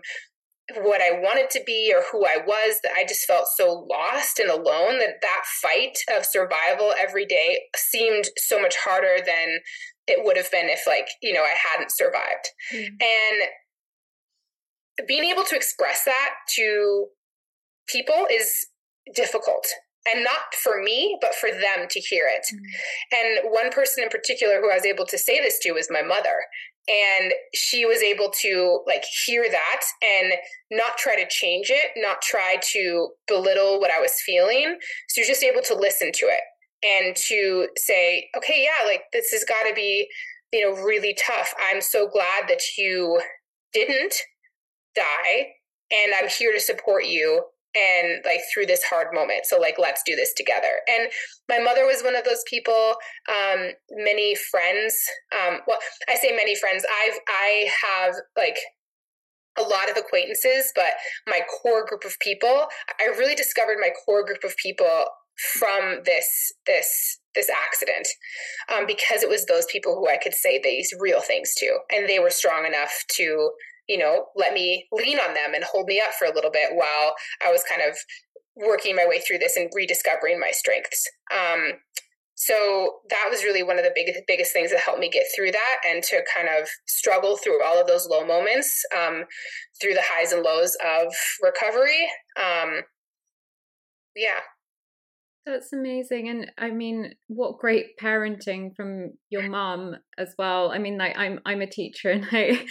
[0.76, 4.38] what I wanted to be or who I was that I just felt so lost
[4.38, 9.60] and alone that that fight of survival every day seemed so much harder than
[10.06, 12.48] it would have been if like, you know, I hadn't survived.
[12.74, 12.86] Mm.
[12.86, 13.48] And
[15.06, 17.06] being able to express that to
[17.86, 18.66] people is
[19.14, 19.66] difficult.
[20.12, 22.46] And not for me but for them to hear it.
[22.54, 23.44] Mm-hmm.
[23.44, 26.02] and one person in particular who i was able to say this to was my
[26.02, 26.46] mother.
[26.88, 30.32] And she was able to like hear that and
[30.70, 34.78] not try to change it not try to belittle what i was feeling.
[35.08, 36.40] So you're just able to listen to it
[36.86, 40.08] and to say okay yeah like this has got to be
[40.52, 41.54] you know really tough.
[41.70, 43.20] I'm so glad that you
[43.72, 44.14] didn't
[44.98, 45.46] die
[45.90, 49.44] and I'm here to support you and like through this hard moment.
[49.44, 50.80] So like let's do this together.
[50.88, 51.10] And
[51.48, 52.94] my mother was one of those people
[53.28, 54.96] um many friends
[55.32, 56.84] um well i say many friends.
[57.04, 58.56] I've i have like
[59.58, 60.92] a lot of acquaintances but
[61.26, 62.66] my core group of people
[63.00, 65.06] i really discovered my core group of people
[65.58, 68.06] from this this this accident
[68.72, 72.08] um, because it was those people who i could say these real things to and
[72.08, 73.50] they were strong enough to
[73.88, 76.70] you know, let me lean on them and hold me up for a little bit
[76.72, 77.96] while I was kind of
[78.56, 81.08] working my way through this and rediscovering my strengths.
[81.32, 81.72] Um,
[82.34, 85.50] so that was really one of the biggest biggest things that helped me get through
[85.50, 89.24] that and to kind of struggle through all of those low moments um,
[89.80, 92.06] through the highs and lows of recovery.
[92.36, 92.82] Um,
[94.14, 94.38] yeah,
[95.48, 96.28] that's amazing.
[96.28, 100.70] And I mean, what great parenting from your mom as well.
[100.70, 102.66] I mean, like I'm I'm a teacher and I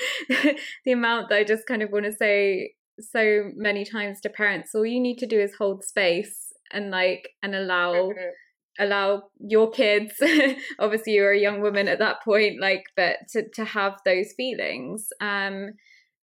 [0.85, 4.73] the amount that I just kind of want to say so many times to parents,
[4.73, 8.83] all you need to do is hold space and like and allow mm-hmm.
[8.83, 10.13] allow your kids
[10.79, 15.07] obviously you're a young woman at that point like but to to have those feelings
[15.21, 15.71] um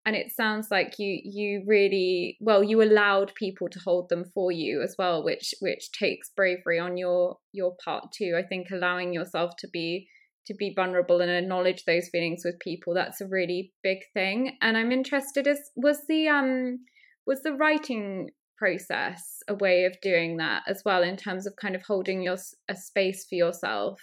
[0.05, 4.51] and it sounds like you you really well you allowed people to hold them for
[4.51, 8.35] you as well which which takes bravery on your your part too.
[8.37, 10.07] I think allowing yourself to be
[10.47, 14.57] to be vulnerable and acknowledge those feelings with people that's a really big thing.
[14.61, 16.79] And i'm interested as was the um
[17.25, 21.75] was the writing process a way of doing that as well in terms of kind
[21.75, 22.37] of holding your
[22.69, 23.99] a space for yourself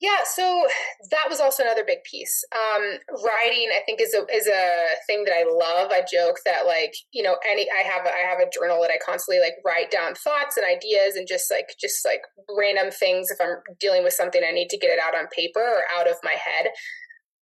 [0.00, 0.64] yeah, so
[1.10, 2.42] that was also another big piece.
[2.52, 5.90] Um, writing, I think, is a is a thing that I love.
[5.92, 8.96] I joke that like you know, any I have I have a journal that I
[9.04, 13.30] constantly like write down thoughts and ideas and just like just like random things.
[13.30, 16.08] If I'm dealing with something, I need to get it out on paper or out
[16.08, 16.72] of my head.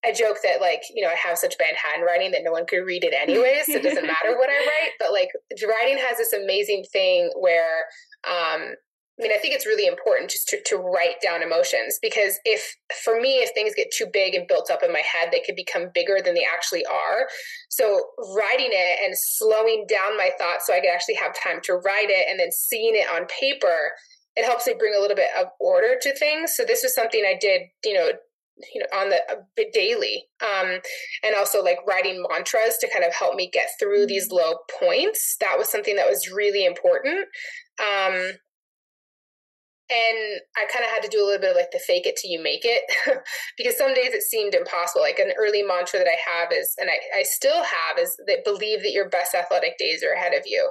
[0.05, 2.87] I joke that like you know I have such bad handwriting that no one could
[2.87, 3.67] read it anyways.
[3.67, 4.93] so it doesn't matter what I write.
[5.01, 5.31] But like
[5.67, 7.83] writing has this amazing thing where
[8.31, 8.75] um,
[9.19, 12.77] I mean, I think it's really important just to, to write down emotions because if,
[13.05, 15.55] for me, if things get too big and built up in my head, they could
[15.55, 17.29] become bigger than they actually are.
[17.69, 18.03] So,
[18.35, 22.11] writing it and slowing down my thoughts so I can actually have time to write
[22.11, 23.93] it and then seeing it on paper,
[24.35, 26.57] it helps me bring a little bit of order to things.
[26.57, 28.11] So, this was something I did, you know,
[28.73, 29.21] you know on the
[29.57, 30.79] bit daily um
[31.25, 34.37] and also like writing mantras to kind of help me get through these mm-hmm.
[34.37, 37.27] low points that was something that was really important
[37.81, 38.35] um
[39.91, 42.17] and I kind of had to do a little bit of like the fake it
[42.17, 42.85] till you make it
[43.59, 45.03] because some days it seemed impossible.
[45.03, 48.45] Like an early mantra that I have is, and I, I still have, is that
[48.45, 50.71] believe that your best athletic days are ahead of you.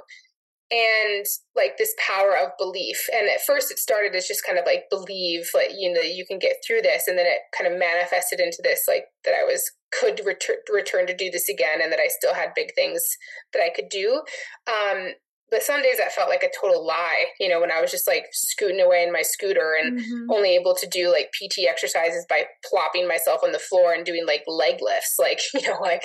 [0.70, 1.24] And
[1.54, 3.06] like this power of belief.
[3.14, 6.26] And at first it started as just kind of like believe, like, you know, you
[6.26, 7.06] can get through this.
[7.06, 11.06] And then it kind of manifested into this, like that I was could return return
[11.06, 13.04] to do this again and that I still had big things
[13.52, 14.22] that I could do.
[14.66, 15.12] Um,
[15.54, 18.08] but some days that felt like a total lie, you know, when I was just
[18.08, 20.28] like scooting away in my scooter and mm-hmm.
[20.28, 24.26] only able to do like PT exercises by plopping myself on the floor and doing
[24.26, 26.02] like leg lifts, like, you know, like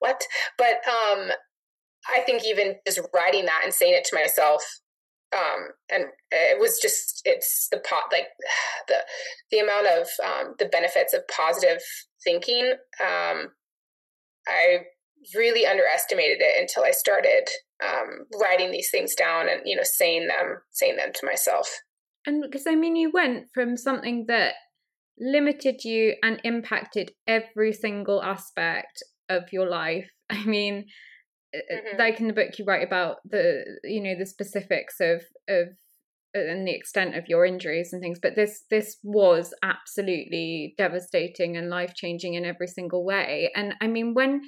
[0.00, 0.22] what?
[0.58, 1.30] But um
[2.06, 4.62] I think even just writing that and saying it to myself
[5.34, 8.26] um and it was just it's the pot like
[8.88, 8.96] the
[9.50, 11.80] the amount of um the benefits of positive
[12.22, 13.48] thinking um
[14.46, 14.80] I
[15.34, 17.48] really underestimated it until I started
[17.82, 21.70] um, writing these things down and you know saying them saying them to myself.
[22.26, 24.54] And because I mean, you went from something that
[25.18, 30.10] limited you and impacted every single aspect of your life.
[30.30, 30.86] I mean,
[31.54, 31.98] mm-hmm.
[31.98, 35.68] like in the book you write about the you know the specifics of of
[36.34, 41.68] and the extent of your injuries and things but this this was absolutely devastating and
[41.68, 44.40] life changing in every single way and i mean when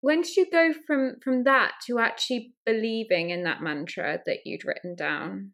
[0.00, 4.64] when did you go from from that to actually believing in that mantra that you'd
[4.64, 5.52] written down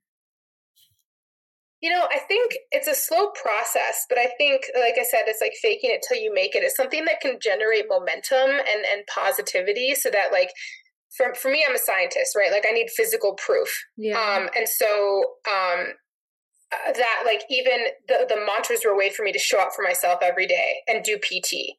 [1.84, 5.42] you know, I think it's a slow process, but I think, like I said, it's
[5.42, 6.62] like faking it till you make it.
[6.62, 10.49] It's something that can generate momentum and and positivity, so that like
[11.14, 12.51] for for me, I'm a scientist, right?
[12.51, 13.68] Like I need physical proof.
[13.99, 14.18] Yeah.
[14.18, 15.92] Um, and so um,
[16.95, 19.83] that like even the the mantras were a way for me to show up for
[19.83, 21.77] myself every day and do PT.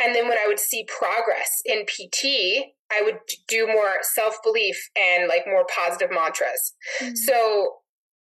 [0.00, 3.18] And then when I would see progress in PT, I would
[3.48, 6.74] do more self belief and like more positive mantras.
[7.02, 7.16] Mm-hmm.
[7.16, 7.72] So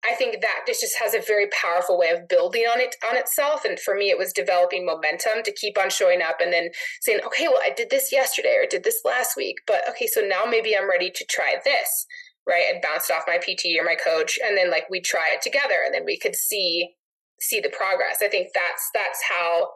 [0.09, 3.17] I think that this just has a very powerful way of building on it on
[3.17, 3.64] itself.
[3.64, 7.21] And for me, it was developing momentum to keep on showing up and then saying,
[7.27, 10.21] okay, well, I did this yesterday or I did this last week, but okay, so
[10.21, 12.07] now maybe I'm ready to try this.
[12.49, 12.66] Right.
[12.72, 14.38] And bounced off my PT or my coach.
[14.44, 16.94] And then like we try it together and then we could see
[17.40, 18.18] see the progress.
[18.22, 19.68] I think that's that's how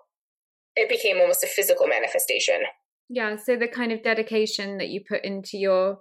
[0.76, 2.62] it became almost a physical manifestation.
[3.08, 3.36] Yeah.
[3.36, 5.98] So the kind of dedication that you put into your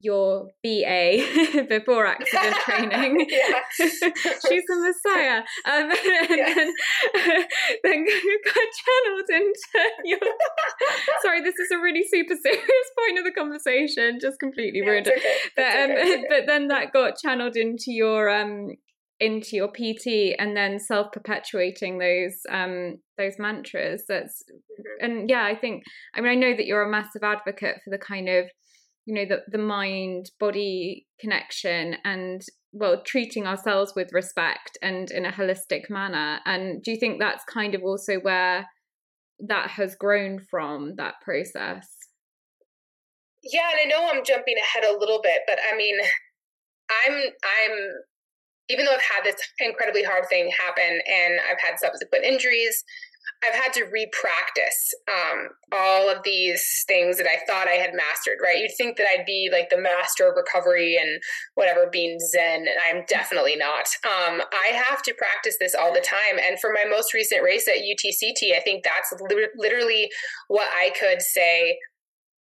[0.00, 3.26] your BA before accident training.
[3.70, 5.42] She's a messiah.
[5.64, 6.74] Um, and then,
[7.82, 8.06] then
[8.44, 10.18] got channeled into your.
[11.22, 14.18] Sorry, this is a really super serious point of the conversation.
[14.20, 15.22] Just completely yeah, ruined it.
[15.56, 16.24] But, um, okay.
[16.28, 18.68] but then that got channeled into your um
[19.18, 24.04] into your PT and then self perpetuating those um those mantras.
[24.08, 25.04] That's mm-hmm.
[25.04, 25.84] and yeah, I think
[26.14, 28.46] I mean I know that you're a massive advocate for the kind of
[29.06, 32.42] you know the the mind body connection and
[32.72, 36.40] well treating ourselves with respect and in a holistic manner.
[36.44, 38.66] And do you think that's kind of also where
[39.48, 41.86] that has grown from that process?
[43.42, 45.96] Yeah and i know i'm jumping ahead a little bit but i mean
[47.04, 47.76] i'm i'm
[48.68, 52.82] even though i've had this incredibly hard thing happen and i've had subsequent injuries
[53.44, 58.38] I've had to re-practice um, all of these things that I thought I had mastered.
[58.42, 58.58] Right?
[58.58, 61.20] You'd think that I'd be like the master of recovery and
[61.54, 63.86] whatever, being Zen, and I'm definitely not.
[64.04, 66.38] Um, I have to practice this all the time.
[66.44, 70.08] And for my most recent race at UTCT, I think that's li- literally
[70.48, 71.78] what I could say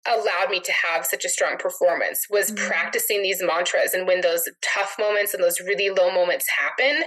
[0.07, 2.67] allowed me to have such a strong performance was mm-hmm.
[2.67, 7.03] practicing these mantras and when those tough moments and those really low moments happen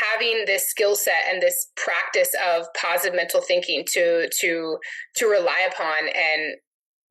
[0.00, 4.78] having this skill set and this practice of positive mental thinking to to
[5.16, 6.56] to rely upon and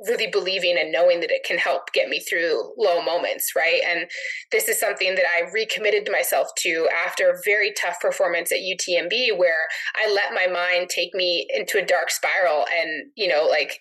[0.07, 3.81] really believing and knowing that it can help get me through low moments right?
[3.87, 4.09] And
[4.51, 9.37] this is something that i recommitted myself to after a very tough performance at utmb
[9.37, 13.79] where i let my mind take me into a dark spiral and you know like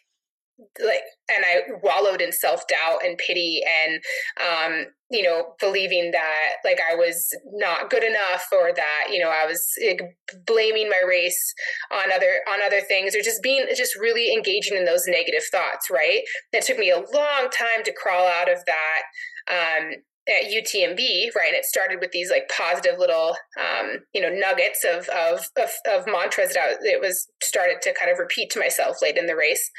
[0.84, 4.00] like and i wallowed in self-doubt and pity and
[4.40, 9.30] um you know believing that like i was not good enough or that you know
[9.30, 10.00] i was like,
[10.46, 11.54] blaming my race
[11.92, 15.90] on other on other things or just being just really engaging in those negative thoughts
[15.90, 16.20] right?
[16.52, 19.02] It took me a long time to crawl out of that
[19.50, 19.90] um
[20.30, 21.48] at UTMB, right?
[21.48, 25.70] And it started with these like positive little, um, you know, nuggets of, of, of,
[25.90, 29.26] of mantras that I, it was started to kind of repeat to myself late in
[29.26, 29.70] the race.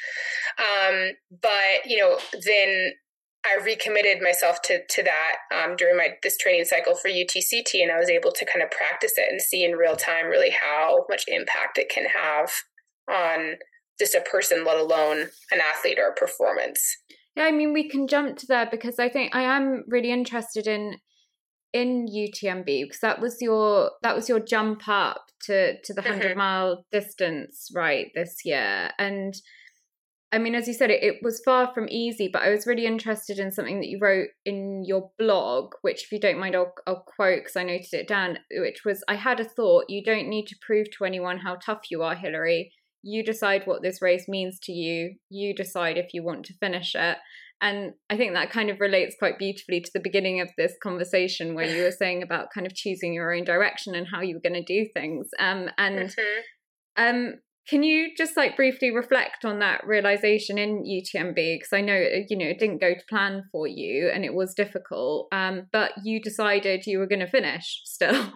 [0.60, 2.92] Um, but, you know, then
[3.44, 7.82] I recommitted myself to, to that um, during my, this training cycle for UTCT.
[7.82, 10.52] And I was able to kind of practice it and see in real time really
[10.52, 12.52] how much impact it can have
[13.10, 13.56] on
[14.00, 16.98] just a person, let alone an athlete or a performance.
[17.36, 20.68] Yeah, I mean, we can jump to there because I think I am really interested
[20.68, 20.96] in
[21.74, 26.30] in UTMB because that was your that was your jump up to to the 100
[26.30, 26.38] mm-hmm.
[26.38, 28.92] mile distance right this year.
[29.00, 29.34] And
[30.34, 32.86] I mean as you said it, it was far from easy but I was really
[32.86, 36.74] interested in something that you wrote in your blog which if you don't mind I'll,
[36.86, 39.86] I'll quote because I noted it down which was I had a thought.
[39.90, 42.74] You don't need to prove to anyone how tough you are Hillary
[43.04, 46.94] you decide what this race means to you you decide if you want to finish
[46.96, 47.18] it
[47.62, 51.56] and i think that kind of relates quite beautifully to the beginning of this conversation
[51.56, 54.50] where you were saying about kind of choosing your own direction and how you were
[54.50, 57.04] going to do things um, and mm-hmm.
[57.04, 57.34] um,
[57.72, 61.36] can you just like briefly reflect on that realization in UTMB?
[61.36, 61.96] Because I know
[62.28, 65.94] you know it didn't go to plan for you and it was difficult, um, but
[66.04, 68.30] you decided you were going to finish still.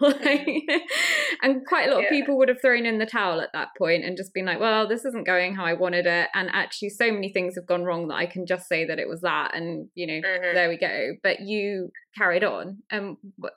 [1.42, 4.06] and quite a lot of people would have thrown in the towel at that point
[4.06, 7.12] and just been like, "Well, this isn't going how I wanted it." And actually, so
[7.12, 9.88] many things have gone wrong that I can just say that it was that, and
[9.94, 10.54] you know, mm-hmm.
[10.54, 11.12] there we go.
[11.22, 13.52] But you carried on, and what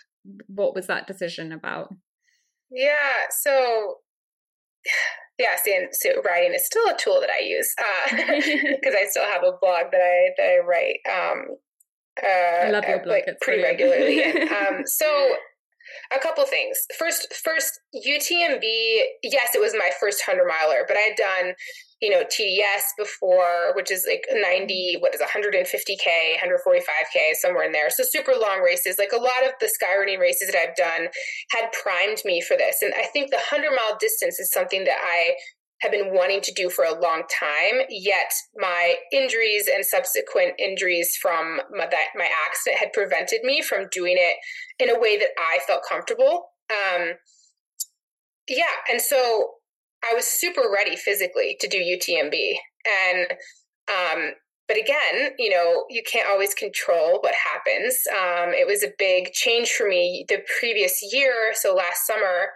[0.48, 1.96] what was that decision about?
[2.70, 3.96] Yeah, so
[5.40, 7.74] yeah, and so writing is still a tool that I use
[8.10, 11.00] because uh, I still have a blog that I that I write.
[11.10, 11.46] Um,
[12.22, 13.24] uh, I love your blog.
[13.28, 14.24] Like pretty regularly.
[14.42, 15.36] um, so
[16.16, 16.80] a couple things.
[16.98, 18.64] First, first UTMB.
[19.24, 21.56] Yes, it was my first hundred miler, but I had done
[22.02, 27.90] you know, TDS before, which is like 90, what is 150K, 145K, somewhere in there.
[27.90, 28.98] So super long races.
[28.98, 31.10] Like a lot of the sky running races that I've done
[31.52, 32.82] had primed me for this.
[32.82, 35.36] And I think the 100 mile distance is something that I
[35.82, 41.18] have been wanting to do for a long time, yet my injuries and subsequent injuries
[41.22, 44.36] from my, that, my accident had prevented me from doing it
[44.80, 46.50] in a way that I felt comfortable.
[46.70, 47.14] Um,
[48.48, 49.52] yeah, and so
[50.04, 52.56] I was super ready physically to do UTMB.
[52.86, 53.28] And,
[53.90, 54.32] um,
[54.68, 58.02] but again, you know, you can't always control what happens.
[58.12, 61.54] Um, it was a big change for me the previous year.
[61.54, 62.50] So last summer,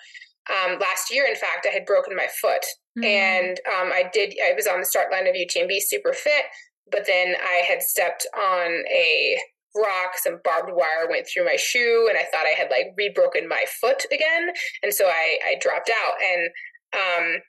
[0.49, 2.65] um, last year, in fact, I had broken my foot.
[2.97, 3.03] Mm-hmm.
[3.03, 6.45] And um, I did, I was on the start line of UTMB super fit,
[6.91, 9.37] but then I had stepped on a
[9.75, 13.47] rock, some barbed wire went through my shoe, and I thought I had like rebroken
[13.47, 14.49] my foot again.
[14.83, 16.13] And so I, I dropped out.
[16.21, 16.49] And
[16.93, 17.41] um,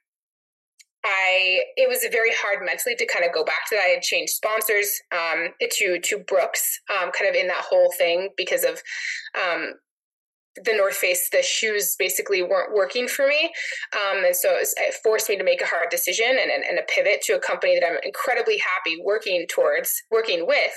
[1.05, 3.85] I it was very hard mentally to kind of go back to that.
[3.85, 8.31] I had changed sponsors um, to to Brooks, um, kind of in that whole thing
[8.37, 8.81] because of
[9.37, 9.75] um,
[10.57, 11.29] the North Face.
[11.31, 13.53] The shoes basically weren't working for me,
[13.93, 16.65] um, and so it, was, it, forced me to make a hard decision and, and,
[16.65, 20.75] and a pivot to a company that I'm incredibly happy working towards, working with.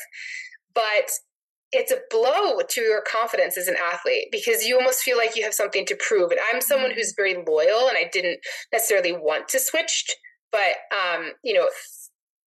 [0.74, 1.12] But
[1.72, 5.44] it's a blow to your confidence as an athlete because you almost feel like you
[5.44, 6.32] have something to prove.
[6.32, 8.40] And I'm someone who's very loyal and I didn't
[8.72, 10.06] necessarily want to switch,
[10.52, 11.68] but um, you know,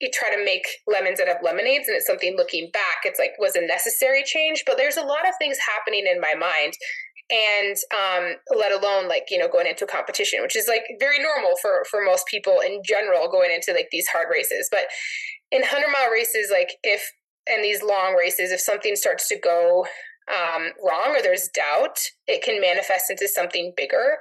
[0.00, 3.32] you try to make lemons out of lemonades and it's something looking back, it's like
[3.38, 6.72] was a necessary change, but there's a lot of things happening in my mind.
[7.30, 11.18] And um, let alone like you know going into a competition, which is like very
[11.18, 14.68] normal for for most people in general going into like these hard races.
[14.70, 14.86] But
[15.52, 17.02] in hundred mile races, like if
[17.46, 19.86] in these long races, if something starts to go
[20.28, 24.18] um, wrong or there's doubt, it can manifest into something bigger.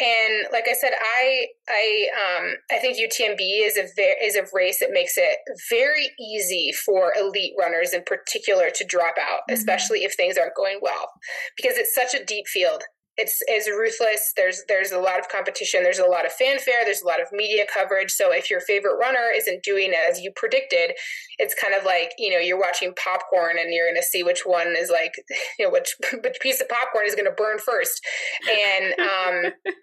[0.00, 4.46] And like I said, I I um, I think UTMB is a ver- is a
[4.52, 5.38] race that makes it
[5.68, 9.54] very easy for elite runners in particular to drop out, mm-hmm.
[9.54, 11.10] especially if things aren't going well,
[11.56, 12.82] because it's such a deep field
[13.16, 14.32] it's is ruthless.
[14.36, 15.82] There's there's a lot of competition.
[15.82, 16.84] There's a lot of fanfare.
[16.84, 18.10] There's a lot of media coverage.
[18.10, 20.92] So if your favorite runner isn't doing as you predicted,
[21.38, 24.42] it's kind of like you know you're watching popcorn and you're going to see which
[24.44, 25.12] one is like
[25.58, 28.00] you know which which piece of popcorn is going to burn first.
[28.48, 29.52] And um,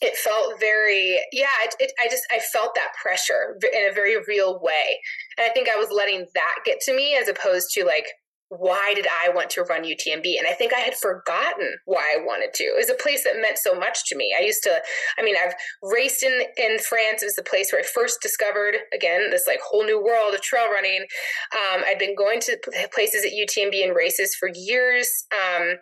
[0.00, 1.46] it felt very yeah.
[1.64, 4.98] It, it, I just I felt that pressure in a very real way,
[5.38, 8.06] and I think I was letting that get to me as opposed to like
[8.48, 10.38] why did I want to run UTMB?
[10.38, 12.64] And I think I had forgotten why I wanted to.
[12.64, 14.34] It was a place that meant so much to me.
[14.38, 14.80] I used to,
[15.18, 17.22] I mean, I've raced in, in France.
[17.22, 20.42] It was the place where I first discovered, again, this like whole new world of
[20.42, 21.06] trail running.
[21.52, 22.58] Um, I'd been going to
[22.94, 25.26] places at UTMB and races for years.
[25.32, 25.76] Um,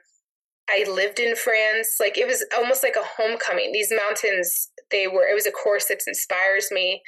[0.71, 1.97] I lived in France.
[2.01, 3.73] Like it was almost like a homecoming.
[3.73, 7.03] These mountains, they were, it was a course that inspires me.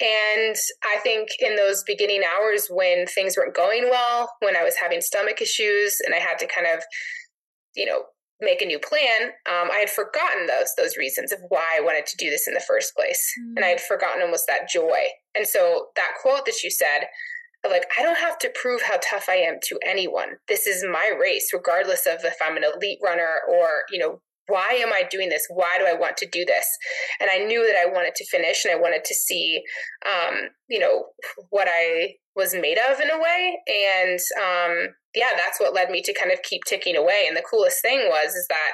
[0.00, 4.76] And I think in those beginning hours when things weren't going well, when I was
[4.76, 6.82] having stomach issues and I had to kind of,
[7.76, 8.04] you know,
[8.40, 12.06] make a new plan, um, I had forgotten those those reasons of why I wanted
[12.06, 13.56] to do this in the first place, mm-hmm.
[13.56, 14.98] and I had forgotten almost that joy.
[15.34, 17.06] And so that quote that you said,
[17.70, 20.30] like i don't have to prove how tough i am to anyone.
[20.48, 24.78] This is my race regardless of if i'm an elite runner or you know why
[24.82, 25.46] am i doing this?
[25.48, 26.66] Why do i want to do this?
[27.20, 29.62] And i knew that i wanted to finish and i wanted to see
[30.06, 31.06] um, you know
[31.50, 33.58] what i was made of in a way.
[33.68, 37.24] And um, yeah that's what led me to kind of keep ticking away.
[37.26, 38.72] And the coolest thing was is that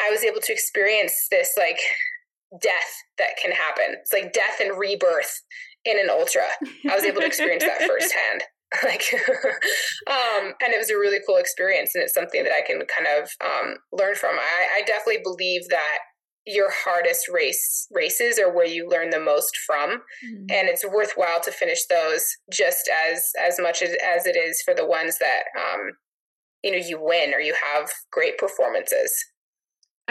[0.00, 1.80] i was able to experience this like
[2.62, 3.96] death that can happen.
[4.00, 5.42] It's like death and rebirth
[5.88, 6.42] in an ultra.
[6.90, 8.42] I was able to experience that firsthand.
[8.84, 9.02] like
[10.06, 13.08] um and it was a really cool experience and it's something that i can kind
[13.18, 15.98] of um learn from i, I definitely believe that
[16.44, 20.44] your hardest race races are where you learn the most from mm-hmm.
[20.50, 24.74] and it's worthwhile to finish those just as as much as, as it is for
[24.74, 25.92] the ones that um
[26.62, 29.14] you know you win or you have great performances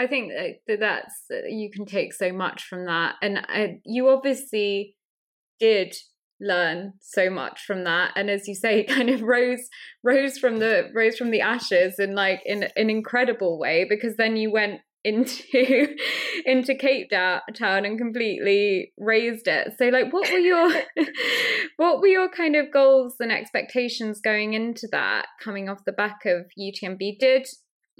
[0.00, 0.30] I think
[0.68, 4.94] that that's you can take so much from that, and I, you obviously
[5.58, 5.94] did
[6.40, 9.68] learn so much from that and as you say it kind of rose
[10.04, 14.36] rose from the rose from the ashes in like in an incredible way because then
[14.36, 15.96] you went into
[16.44, 19.74] into Cape Town and completely raised it.
[19.78, 20.70] So like what were your
[21.76, 26.26] what were your kind of goals and expectations going into that coming off the back
[26.26, 27.18] of UTMB?
[27.20, 27.46] Did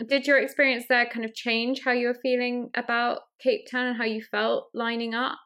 [0.09, 3.97] did your experience there kind of change how you were feeling about Cape Town and
[3.97, 5.39] how you felt lining up?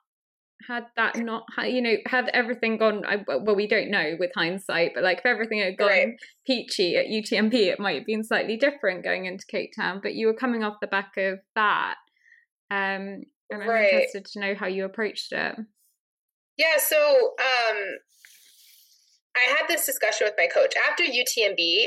[0.67, 5.03] Had that not you know had everything gone well we don't know with hindsight but
[5.03, 6.09] like if everything had gone right.
[6.47, 10.27] peachy at utmb it might have been slightly different going into cape town but you
[10.27, 11.95] were coming off the back of that
[12.71, 13.93] um and i'm right.
[13.93, 15.57] interested to know how you approached it
[16.57, 17.77] yeah so um
[19.37, 21.87] i had this discussion with my coach after utmb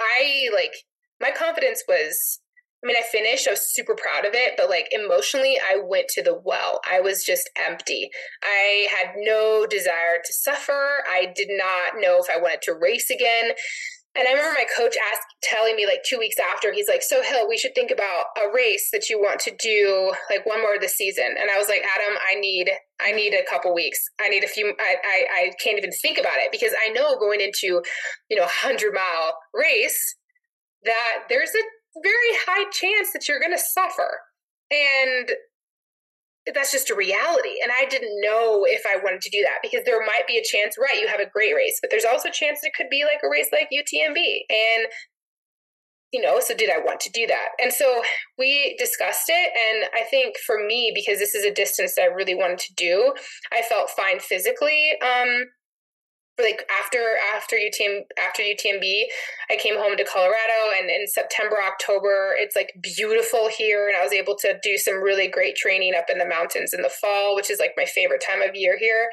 [0.00, 0.74] i like
[1.20, 2.40] my confidence was
[2.82, 6.08] I mean, I finished, I was super proud of it, but like emotionally, I went
[6.10, 6.80] to the well.
[6.90, 8.10] I was just empty.
[8.42, 11.04] I had no desire to suffer.
[11.08, 13.52] I did not know if I wanted to race again.
[14.14, 17.22] And I remember my coach asked, telling me like two weeks after, he's like, "So
[17.22, 20.78] Hill, we should think about a race that you want to do, like one more
[20.78, 22.70] this season." And I was like, "Adam, I need,
[23.00, 23.98] I need a couple weeks.
[24.20, 24.74] I need a few.
[24.78, 27.82] I, I, I can't even think about it because I know going into,
[28.28, 30.14] you know, a hundred mile race
[30.84, 31.62] that there's a
[32.00, 34.20] very high chance that you're going to suffer.
[34.70, 35.30] And
[36.54, 37.60] that's just a reality.
[37.62, 40.44] And I didn't know if I wanted to do that because there might be a
[40.44, 41.00] chance, right?
[41.00, 43.30] You have a great race, but there's also a chance it could be like a
[43.30, 44.16] race like UTMB.
[44.50, 44.86] And,
[46.12, 47.50] you know, so did I want to do that?
[47.62, 48.02] And so
[48.38, 49.52] we discussed it.
[49.54, 52.74] And I think for me, because this is a distance that I really wanted to
[52.74, 53.14] do,
[53.52, 54.92] I felt fine physically.
[55.00, 55.44] Um,
[56.38, 56.98] like after
[57.34, 59.04] after UTM after UTMB,
[59.50, 64.02] I came home to Colorado, and in September October, it's like beautiful here, and I
[64.02, 67.36] was able to do some really great training up in the mountains in the fall,
[67.36, 69.10] which is like my favorite time of year here.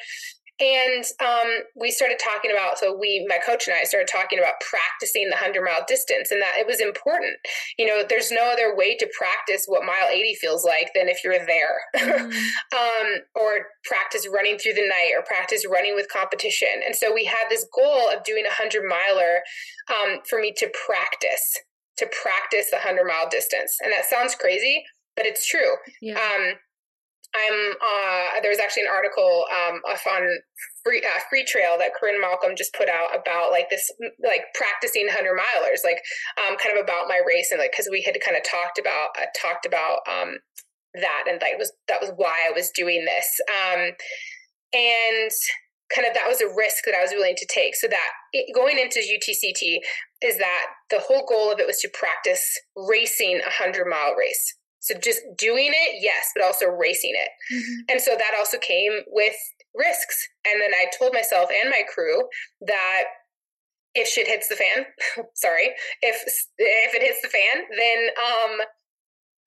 [0.59, 4.59] And um, we started talking about, so we, my coach and I started talking about
[4.59, 7.37] practicing the 100 mile distance and that it was important.
[7.77, 11.23] You know, there's no other way to practice what mile 80 feels like than if
[11.23, 11.79] you're there.
[11.95, 12.31] Mm.
[12.75, 16.83] um, or practice running through the night or practice running with competition.
[16.85, 19.39] And so we had this goal of doing a 100 miler
[19.87, 21.57] um, for me to practice,
[21.97, 23.77] to practice the 100 mile distance.
[23.81, 24.83] And that sounds crazy,
[25.15, 25.75] but it's true.
[26.01, 26.19] Yeah.
[27.35, 30.39] I'm uh, there's actually an article um, on
[30.83, 33.89] free uh, Freetrail that Corrine Malcolm just put out about like this
[34.25, 36.01] like practicing hundred milers, like
[36.41, 39.09] um, kind of about my race and like because we had kind of talked about
[39.19, 40.39] uh, talked about um,
[40.95, 43.91] that and that was that was why I was doing this um,
[44.73, 45.31] and
[45.93, 47.75] kind of that was a risk that I was willing to take.
[47.75, 49.79] So that it, going into UTCT
[50.21, 54.55] is that the whole goal of it was to practice racing a hundred mile race.
[54.79, 57.29] So just doing it, yes, but also racing it.
[57.53, 57.81] Mm-hmm.
[57.89, 59.35] And so that also came with
[59.75, 60.27] risks.
[60.45, 62.21] And then I told myself and my crew
[62.65, 63.03] that
[63.95, 64.85] if shit hits the fan,
[65.35, 65.69] sorry,
[66.01, 66.23] if
[66.57, 68.59] if it hits the fan, then um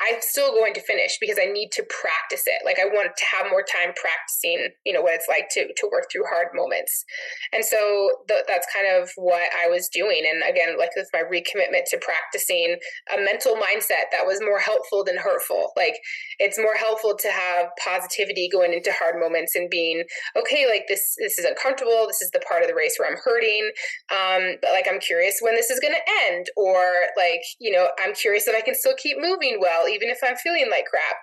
[0.02, 2.64] I'm still going to finish because I need to practice it.
[2.64, 5.88] Like I want to have more time practicing, you know, what it's like to to
[5.92, 7.04] work through hard moments.
[7.52, 10.26] And so th- that's kind of what I was doing.
[10.26, 12.76] And again, like with my recommitment to practicing
[13.14, 15.70] a mental mindset that was more helpful than hurtful.
[15.76, 15.94] Like
[16.38, 20.02] it's more helpful to have positivity going into hard moments and being
[20.34, 20.66] okay.
[20.66, 22.06] Like this, this is uncomfortable.
[22.08, 23.70] This is the part of the race where I'm hurting.
[24.10, 27.88] Um, but like I'm curious when this is going to end, or like you know,
[28.02, 31.16] I'm curious if I can still keep moving well even if I'm feeling like crap.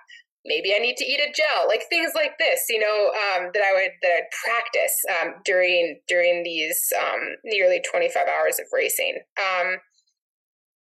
[0.46, 3.60] Maybe I need to eat a gel, like things like this, you know, um, that
[3.62, 9.20] I would that I'd practice um, during during these um, nearly 25 hours of racing.
[9.36, 9.76] Um,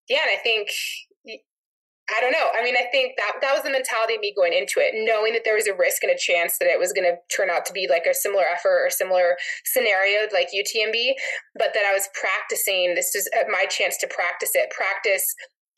[0.07, 0.69] yeah, and I think
[2.09, 2.49] I don't know.
[2.57, 5.33] I mean, I think that that was the mentality of me going into it, knowing
[5.33, 7.65] that there was a risk and a chance that it was going to turn out
[7.69, 11.13] to be like a similar effort or similar scenario like UTMB,
[11.53, 12.95] but that I was practicing.
[12.95, 15.21] This is uh, my chance to practice it, practice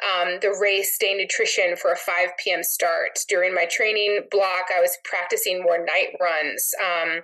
[0.02, 2.64] um, the race day nutrition for a 5 p.m.
[2.64, 3.20] start.
[3.30, 6.72] During my training block, I was practicing more night runs.
[6.82, 7.22] Um,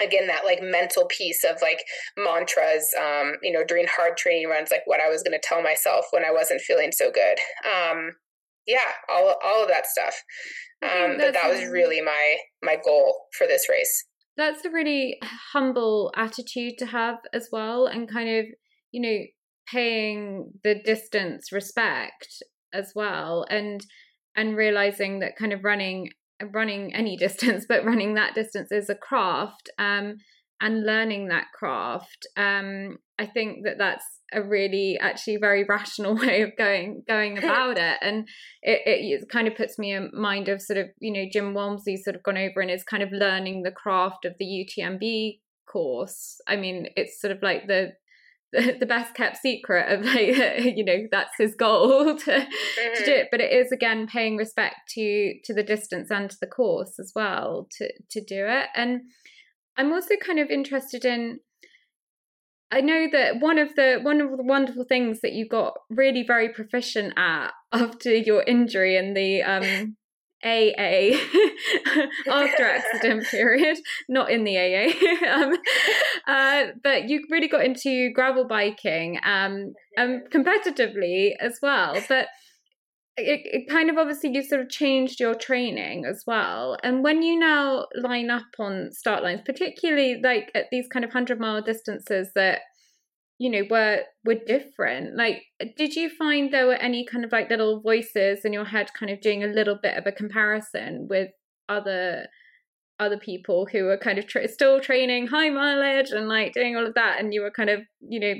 [0.00, 1.84] again, that like mental piece of like
[2.16, 5.62] mantras, um, you know, during hard training runs, like what I was going to tell
[5.62, 7.38] myself when I wasn't feeling so good.
[7.66, 8.12] Um,
[8.66, 10.22] yeah, all, all of that stuff.
[10.82, 14.04] Um, but that was really my, my goal for this race.
[14.36, 15.18] That's a really
[15.52, 17.86] humble attitude to have as well.
[17.86, 18.46] And kind of,
[18.92, 19.24] you know,
[19.70, 22.42] paying the distance respect
[22.72, 23.84] as well and
[24.36, 26.10] and realizing that kind of running
[26.52, 30.16] running any distance but running that distance is a craft um
[30.60, 36.42] and learning that craft um, i think that that's a really actually very rational way
[36.42, 38.28] of going going about it and
[38.62, 41.96] it, it kind of puts me in mind of sort of you know jim walmsley
[41.96, 45.38] sort of gone over and is kind of learning the craft of the utmb
[45.68, 46.40] course.
[46.46, 47.92] I mean it's sort of like the
[48.52, 50.28] the, best kept secret of like
[50.76, 52.94] you know that's his goal to, mm-hmm.
[52.94, 56.36] to do it but it is again paying respect to to the distance and to
[56.40, 59.00] the course as well to to do it and
[59.76, 61.40] i'm also kind of interested in
[62.70, 66.22] I know that one of the one of the wonderful things that you got really
[66.22, 69.96] very proficient at after your injury and the um,
[70.44, 71.16] AA
[72.30, 73.78] after accident period,
[74.08, 75.26] not in the AA.
[75.32, 75.56] um,
[76.26, 82.00] uh, but you really got into gravel biking um, um, competitively as well.
[82.08, 82.28] But
[83.16, 86.76] it, it kind of obviously you sort of changed your training as well.
[86.84, 91.12] And when you now line up on start lines, particularly like at these kind of
[91.12, 92.60] hundred mile distances that
[93.38, 95.16] you know were were different.
[95.16, 95.42] Like
[95.76, 99.10] did you find there were any kind of like little voices in your head kind
[99.10, 101.30] of doing a little bit of a comparison with
[101.68, 102.26] other
[103.00, 106.84] other people who were kind of tra- still training high mileage and like doing all
[106.84, 108.34] of that and you were kind of you know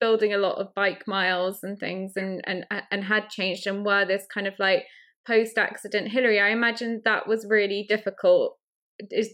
[0.00, 4.06] building a lot of bike miles and things and and and had changed and were
[4.06, 4.84] this kind of like
[5.26, 6.40] post accident hillary?
[6.40, 8.56] I imagine that was really difficult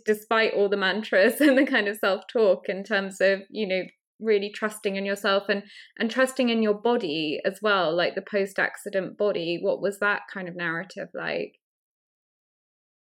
[0.05, 3.83] despite all the mantras and the kind of self talk in terms of you know
[4.21, 5.63] really trusting in yourself and
[5.99, 10.23] and trusting in your body as well like the post accident body what was that
[10.33, 11.59] kind of narrative like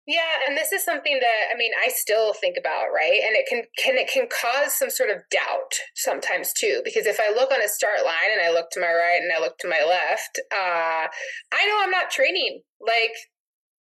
[0.08, 3.22] yeah, and this is something that I mean I still think about, right?
[3.26, 7.20] And it can can it can cause some sort of doubt sometimes too, because if
[7.20, 9.58] I look on a start line and I look to my right and I look
[9.60, 11.08] to my left, uh,
[11.52, 13.16] I know I'm not training like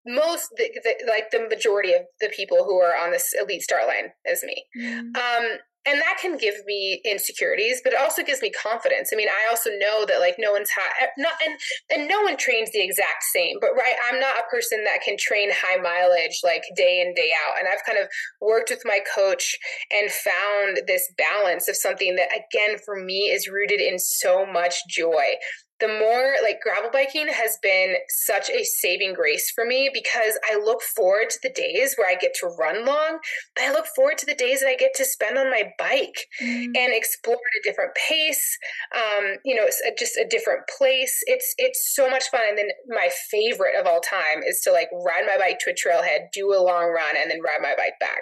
[0.05, 3.87] most the, the, like the majority of the people who are on this elite start
[3.87, 4.65] line is me.
[4.77, 5.17] Mm.
[5.17, 9.09] Um, and that can give me insecurities but it also gives me confidence.
[9.11, 11.57] I mean i also know that like no one's high eh, not and
[11.91, 15.17] and no one trains the exact same but right i'm not a person that can
[15.17, 17.59] train high mileage like day in day out.
[17.59, 18.07] And i've kind of
[18.41, 19.55] worked with my coach
[19.91, 24.75] and found this balance of something that again for me is rooted in so much
[24.89, 25.35] joy
[25.79, 30.57] the more like gravel biking has been such a saving grace for me because I
[30.57, 33.19] look forward to the days where I get to run long,
[33.55, 36.27] but I look forward to the days that I get to spend on my bike
[36.41, 36.65] mm.
[36.65, 38.57] and explore at a different pace.
[38.95, 41.21] Um, you know, it's a, just a different place.
[41.25, 42.41] It's it's so much fun.
[42.49, 45.73] And then my favorite of all time is to like ride my bike to a
[45.73, 48.21] trailhead, do a long run, and then ride my bike back.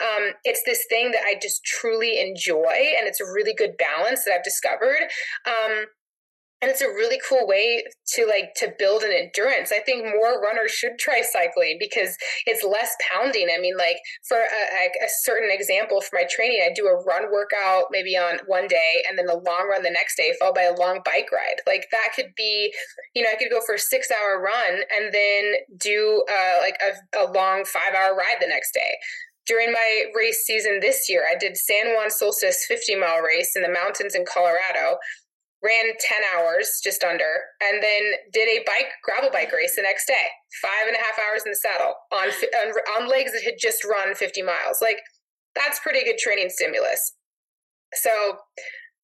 [0.00, 4.24] Um, it's this thing that I just truly enjoy, and it's a really good balance
[4.24, 5.10] that I've discovered.
[5.46, 5.86] Um,
[6.62, 7.84] and it's a really cool way
[8.14, 9.72] to like to build an endurance.
[9.72, 13.48] I think more runners should try cycling because it's less pounding.
[13.54, 17.32] I mean like for a, a, certain example for my training i do a run
[17.32, 20.62] workout maybe on one day and then a long run the next day followed by
[20.62, 21.60] a long bike ride.
[21.66, 22.72] Like that could be
[23.14, 26.78] you know i could go for a six hour run and then do uh, like
[26.80, 28.96] a, a long five hour ride the next day.
[29.46, 33.62] During my race season this year, I did San Juan Solstice 50 mile race in
[33.62, 34.98] the mountains in Colorado
[35.66, 38.02] ran 10 hours just under and then
[38.32, 40.30] did a bike gravel bike race the next day.
[40.62, 43.84] Five and a half hours in the saddle on on, on legs that had just
[43.84, 44.78] run 50 miles.
[44.80, 44.98] Like
[45.54, 47.12] that's pretty good training stimulus.
[47.94, 48.10] So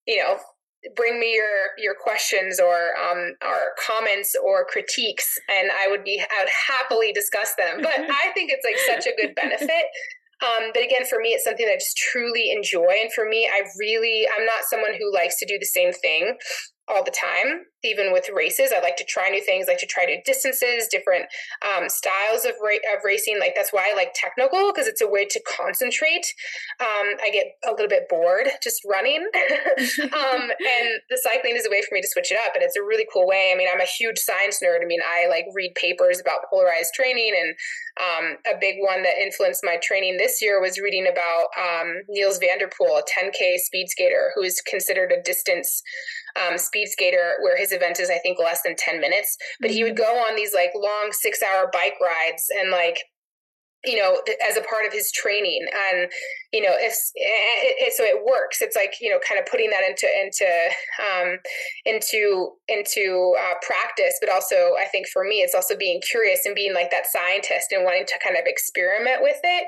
[0.07, 0.39] you know
[0.97, 6.21] bring me your your questions or um or comments or critiques and i would be
[6.21, 7.83] i would happily discuss them.
[7.83, 9.85] But i think it's like such a good benefit
[10.43, 12.99] um, but again, for me, it's something that I just truly enjoy.
[13.01, 16.36] And for me, I really, I'm not someone who likes to do the same thing
[16.88, 19.87] all the time even with races i like to try new things I like to
[19.87, 21.26] try new distances different
[21.62, 25.09] um, styles of, ra- of racing like that's why i like technical because it's a
[25.09, 26.26] way to concentrate.
[26.80, 29.28] Um, i get a little bit bored just running.
[30.03, 32.76] Um, and the cycling is a way for me to switch it up and it's
[32.76, 33.51] a really cool way.
[33.53, 34.83] I mean i'm a huge science nerd.
[34.83, 37.55] I mean i like read papers about polarized training and
[38.01, 42.39] um, a big one that influenced my training this year was reading about um, Nils
[42.39, 45.83] van der Poel, a 10k speed skater who is considered a distance
[46.37, 49.83] um, speed skater where his event is I think less than 10 minutes, but he
[49.83, 50.05] would mm-hmm.
[50.05, 52.99] go on these like long 6-hour bike rides and like
[53.85, 55.66] you know as a part of his training.
[55.91, 56.11] And
[56.53, 58.62] you know if it, it, so it works.
[58.62, 60.47] It's like you know kind of putting that into into
[61.03, 61.39] um
[61.85, 64.18] into into uh, practice.
[64.20, 67.73] But also i think for me it's also being curious and being like that scientist
[67.73, 69.66] and wanting to kind of experiment with it.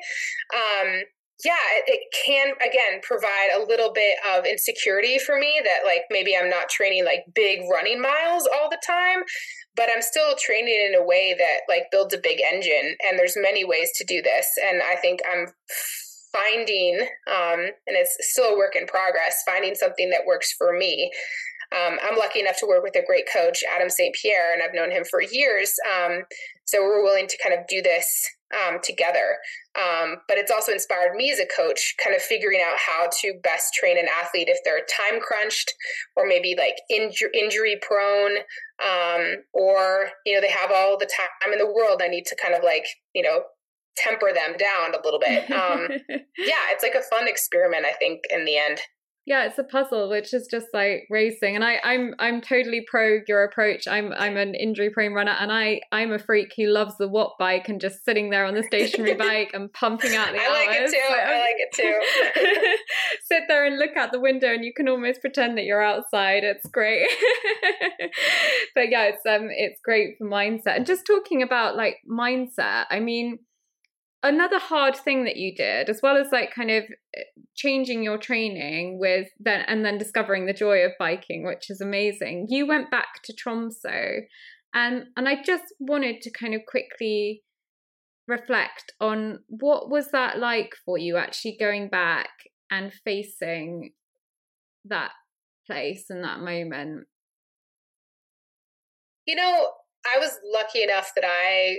[0.55, 1.03] Um
[1.43, 1.57] yeah,
[1.87, 6.49] it, can again provide a little bit of insecurity for me that like maybe I'm
[6.49, 9.25] not training like big running miles all the time,
[9.75, 12.97] but I'm still training in a way that like builds a big engine.
[13.05, 15.47] And there's many ways to do this, and I think I'm
[16.33, 21.11] finding, um, and it's still a work in progress, finding something that works for me.
[21.73, 24.15] Um, I'm lucky enough to work with a great coach, Adam St.
[24.15, 25.75] Pierre, and I've known him for years.
[25.97, 26.23] Um,
[26.65, 29.39] so we're willing to kind of do this um, together.
[29.75, 33.35] Um, but it's also inspired me as a coach, kind of figuring out how to
[33.43, 35.73] best train an athlete if they're time crunched
[36.17, 38.39] or maybe like inju- injury prone,
[38.83, 42.01] um, or you know they have all the time in the world.
[42.03, 43.43] I need to kind of like you know
[43.97, 45.45] temper them down a little bit.
[45.55, 45.89] Um,
[46.37, 47.87] yeah, it's like a fun experiment.
[47.87, 48.81] I think in the end.
[49.27, 51.55] Yeah, it's a puzzle, which is just like racing.
[51.55, 53.89] And I, I'm I'm totally pro your approach.
[53.89, 57.37] I'm I'm an injury prone runner, and I I'm a freak who loves the watt
[57.39, 60.67] bike and just sitting there on the stationary bike and pumping out the I hours.
[60.67, 61.15] like it too.
[61.15, 62.77] I like it too.
[63.25, 66.45] Sit there and look out the window, and you can almost pretend that you're outside.
[66.45, 67.09] It's great.
[68.75, 70.77] but yeah, it's um it's great for mindset.
[70.77, 73.39] And just talking about like mindset, I mean
[74.25, 76.83] another hard thing that you did as well as like kind of
[77.17, 77.23] eh,
[77.55, 82.47] changing your training with then and then discovering the joy of biking which is amazing
[82.49, 84.23] you went back to tromsø
[84.75, 87.43] and and i just wanted to kind of quickly
[88.27, 92.31] reflect on what was that like for you actually going back
[92.71, 93.93] and facing
[94.87, 95.11] that
[95.67, 97.07] place and that moment?
[99.27, 99.69] You know
[100.07, 101.79] i was lucky enough that i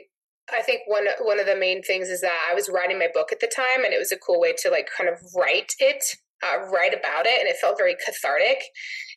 [0.53, 3.31] I think one one of the main things is that I was writing my book
[3.31, 6.03] at the time, and it was a cool way to like kind of write it,
[6.43, 8.59] uh, write about it, and it felt very cathartic.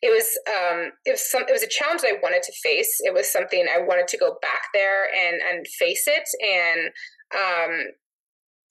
[0.01, 3.01] It was um, it was some it was a challenge I wanted to face.
[3.01, 6.91] It was something I wanted to go back there and and face it, and
[7.37, 7.85] um,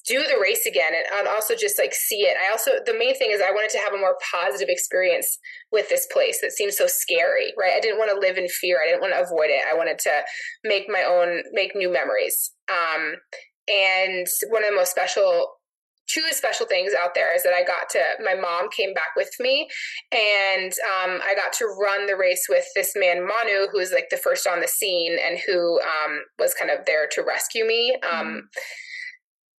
[0.08, 2.38] do the race again and also just like see it.
[2.38, 5.38] I also, the main thing is I wanted to have a more positive experience
[5.72, 7.74] with this place that seems so scary, right?
[7.76, 8.78] I didn't want to live in fear.
[8.82, 9.62] I didn't want to avoid it.
[9.70, 10.24] I wanted to
[10.64, 12.52] make my own, make new memories.
[12.72, 13.16] Um,
[13.68, 15.52] and one of the most special
[16.10, 19.30] two special things out there is that I got to my mom came back with
[19.42, 19.68] me
[20.14, 24.08] and um, I got to run the race with this man Manu who was like
[24.10, 27.98] the first on the scene and who um, was kind of there to rescue me
[28.10, 28.38] um, mm-hmm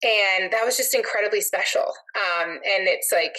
[0.03, 1.83] and that was just incredibly special.
[2.15, 3.37] Um, and it's like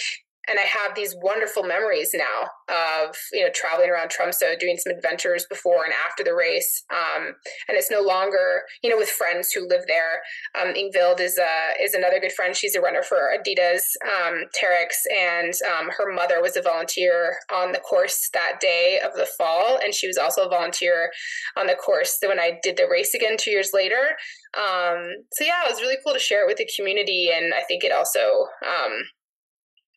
[0.49, 4.95] and I have these wonderful memories now of you know traveling around Tromsø, doing some
[4.95, 6.83] adventures before and after the race.
[6.89, 7.35] Um,
[7.67, 10.21] and it's no longer you know with friends who live there.
[10.59, 12.55] Um, Ingvild is a is another good friend.
[12.55, 17.71] She's a runner for Adidas, um, Terrex, and um, her mother was a volunteer on
[17.71, 21.11] the course that day of the fall, and she was also a volunteer
[21.57, 24.17] on the course when I did the race again two years later.
[24.57, 27.61] Um, so yeah, it was really cool to share it with the community, and I
[27.61, 29.01] think it also um,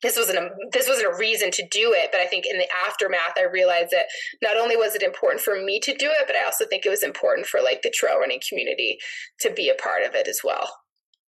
[0.03, 2.69] this wasn't a this wasn't a reason to do it but i think in the
[2.87, 4.07] aftermath i realized that
[4.43, 6.91] not only was it important for me to do it but i also think it
[6.91, 8.99] was important for like the trail running community
[9.41, 10.71] to be a part of it as well.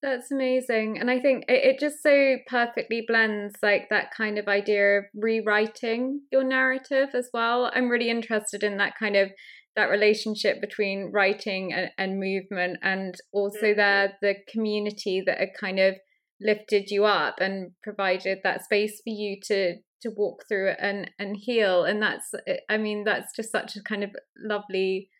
[0.02, 0.98] That's amazing.
[0.98, 5.04] And i think it, it just so perfectly blends like that kind of idea of
[5.14, 7.70] rewriting your narrative as well.
[7.74, 9.30] I'm really interested in that kind of
[9.76, 13.76] that relationship between writing and, and movement and also mm-hmm.
[13.76, 15.94] there the community that are kind of
[16.40, 21.10] lifted you up and provided that space for you to to walk through it and
[21.18, 22.32] and heal and that's
[22.68, 24.10] i mean that's just such a kind of
[24.42, 25.10] lovely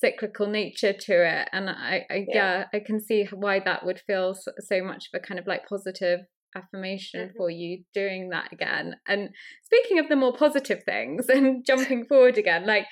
[0.00, 2.34] cyclical nature to it and i, I yeah.
[2.34, 2.64] yeah.
[2.72, 5.66] i can see why that would feel so, so much of a kind of like
[5.68, 6.20] positive
[6.54, 7.36] affirmation mm-hmm.
[7.36, 9.30] for you doing that again and
[9.64, 12.86] speaking of the more positive things and jumping forward again like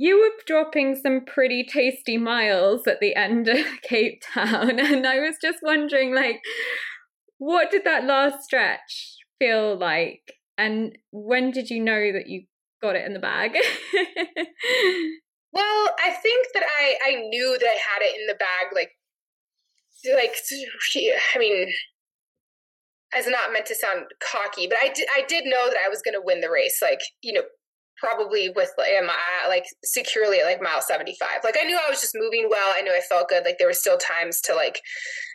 [0.00, 4.78] you were dropping some pretty tasty miles at the end of Cape Town.
[4.88, 6.40] And I was just wondering, like,
[7.38, 10.22] what did that last stretch feel like?
[10.56, 12.44] And when did you know that you
[12.80, 13.52] got it in the bag?
[15.52, 18.92] well, I think that I, I knew that I had it in the bag, like,
[20.14, 20.36] like
[21.34, 21.72] I mean,
[23.16, 26.02] as not meant to sound cocky, but I did, I did know that I was
[26.02, 26.78] going to win the race.
[26.80, 27.42] Like, you know,
[27.98, 28.88] probably with like,
[29.48, 32.74] like securely at like mile 75 like i knew i was just moving well.
[32.76, 33.44] I knew i felt good.
[33.44, 34.80] Like there were still times to like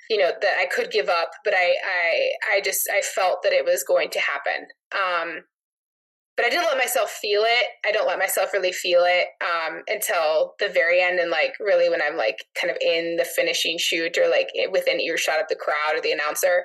[0.10, 3.54] you know that i could give up but i i i just i felt that
[3.54, 4.68] it was going to happen.
[4.92, 5.44] Um
[6.36, 9.82] but i didn't let myself feel it i don't let myself really feel it um
[9.88, 13.78] until the very end and like really when i'm like kind of in the finishing
[13.78, 16.64] chute or like within earshot of the crowd or the announcer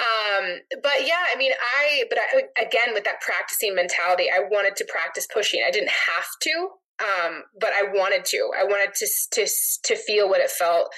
[0.00, 4.76] um, but yeah, I mean, I, but I, again, with that practicing mentality, I wanted
[4.76, 5.62] to practice pushing.
[5.66, 6.68] I didn't have to,
[7.00, 8.50] um, but I wanted to.
[8.58, 9.48] I wanted to, to,
[9.84, 10.90] to feel what it felt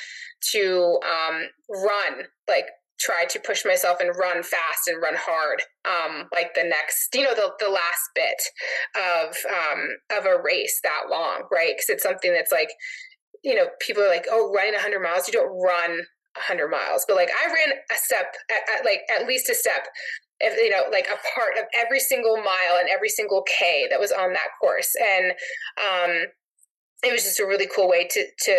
[0.52, 2.66] to um, run, like
[3.02, 7.22] try to push myself and run fast and run hard um like the next you
[7.22, 8.42] know the the last bit
[8.96, 9.88] of um
[10.18, 12.70] of a race that long right because it's something that's like
[13.42, 16.00] you know people are like oh running 100 miles you don't run
[16.36, 19.86] 100 miles, but like I ran a step, at, at, like at least a step,
[20.40, 24.00] if you know, like a part of every single mile and every single K that
[24.00, 24.94] was on that course.
[25.00, 25.32] And
[25.76, 26.26] um,
[27.04, 28.56] it was just a really cool way to, to,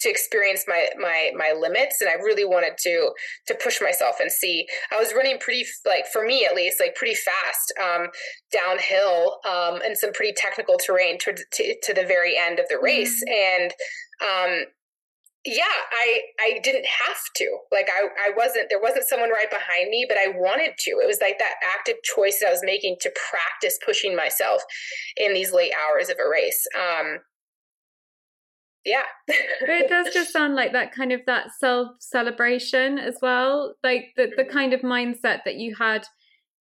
[0.00, 3.10] to experience my my my limits and i really wanted to
[3.46, 4.66] to push myself and see.
[4.92, 8.08] I was running pretty like for me at least like pretty fast um,
[8.52, 12.78] downhill um, and some pretty technical terrain to, to, to the very end of the
[12.80, 13.22] race.
[13.28, 13.62] Mm-hmm.
[13.62, 13.72] and
[14.22, 14.64] um,
[15.46, 17.58] yeah i i didn't have to.
[17.72, 20.90] Like i i wasn't there wasn't someone right behind me but i wanted to.
[21.02, 24.62] It was like that active choice that i was making to practice pushing myself
[25.16, 26.66] in these late hours of a race.
[26.76, 27.20] Um
[28.84, 34.06] yeah it does just sound like that kind of that self celebration as well like
[34.16, 34.52] the the mm-hmm.
[34.52, 36.04] kind of mindset that you had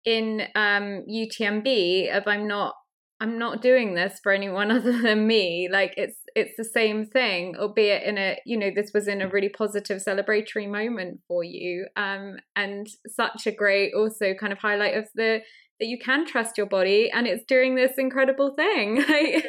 [0.05, 2.75] in um utmb of i'm not
[3.19, 5.69] I'm not doing this for anyone other than me.
[5.71, 9.29] Like it's it's the same thing, albeit in a you know this was in a
[9.29, 14.95] really positive celebratory moment for you, um, and such a great also kind of highlight
[14.95, 15.41] of the
[15.79, 18.97] that you can trust your body and it's doing this incredible thing.
[19.07, 19.41] yeah.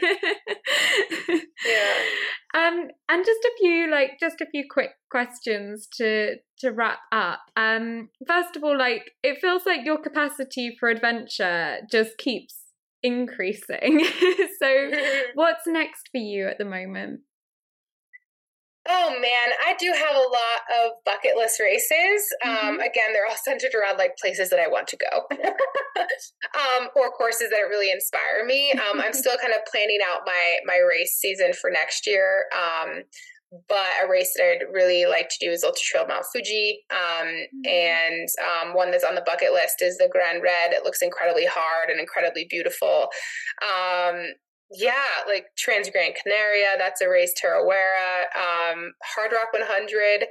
[2.54, 7.40] Um, and just a few like just a few quick questions to to wrap up.
[7.56, 12.54] Um, first of all, like it feels like your capacity for adventure just keeps
[13.02, 14.04] increasing.
[14.58, 14.90] so,
[15.34, 17.20] what's next for you at the moment?
[18.90, 22.26] Oh man, I do have a lot of bucket list races.
[22.44, 22.68] Um, mm-hmm.
[22.68, 25.26] Um, again, they're all centered around like places that I want to go,
[26.00, 28.72] um, or courses that really inspire me.
[28.72, 32.44] Um, I'm still kind of planning out my my race season for next year.
[32.56, 33.02] Um,
[33.68, 36.80] but a race that I'd really like to do is Ultra Trail Mount Fuji.
[36.90, 37.66] Um, mm-hmm.
[37.66, 40.72] And um, one that's on the bucket list is the Grand Raid.
[40.72, 43.08] It looks incredibly hard and incredibly beautiful.
[44.70, 50.26] Yeah, like Trans Gran Canaria, that's a race, Tarawera, um, Hardrock 100.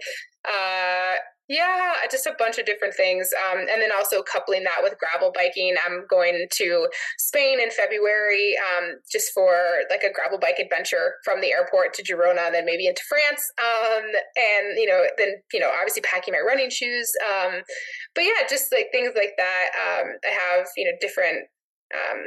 [0.47, 1.15] Uh,
[1.49, 3.29] yeah, just a bunch of different things.
[3.49, 5.75] Um, and then also coupling that with gravel biking.
[5.85, 9.57] I'm going to Spain in February um, just for
[9.89, 13.49] like a gravel bike adventure from the airport to Girona, then maybe into France.
[13.57, 14.03] Um,
[14.35, 17.09] and, you know, then, you know, obviously packing my running shoes.
[17.25, 17.61] Um,
[18.13, 19.67] but yeah, just like things like that.
[19.73, 21.47] Um, I have, you know, different
[21.95, 22.25] um,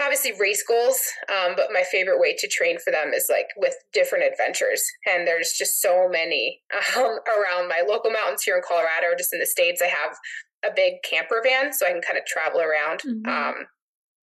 [0.00, 3.74] obviously race goals um, but my favorite way to train for them is like with
[3.92, 6.60] different adventures and there's just so many
[6.96, 10.16] um, around my local mountains here in colorado or just in the states i have
[10.64, 13.28] a big camper van so i can kind of travel around mm-hmm.
[13.28, 13.66] um,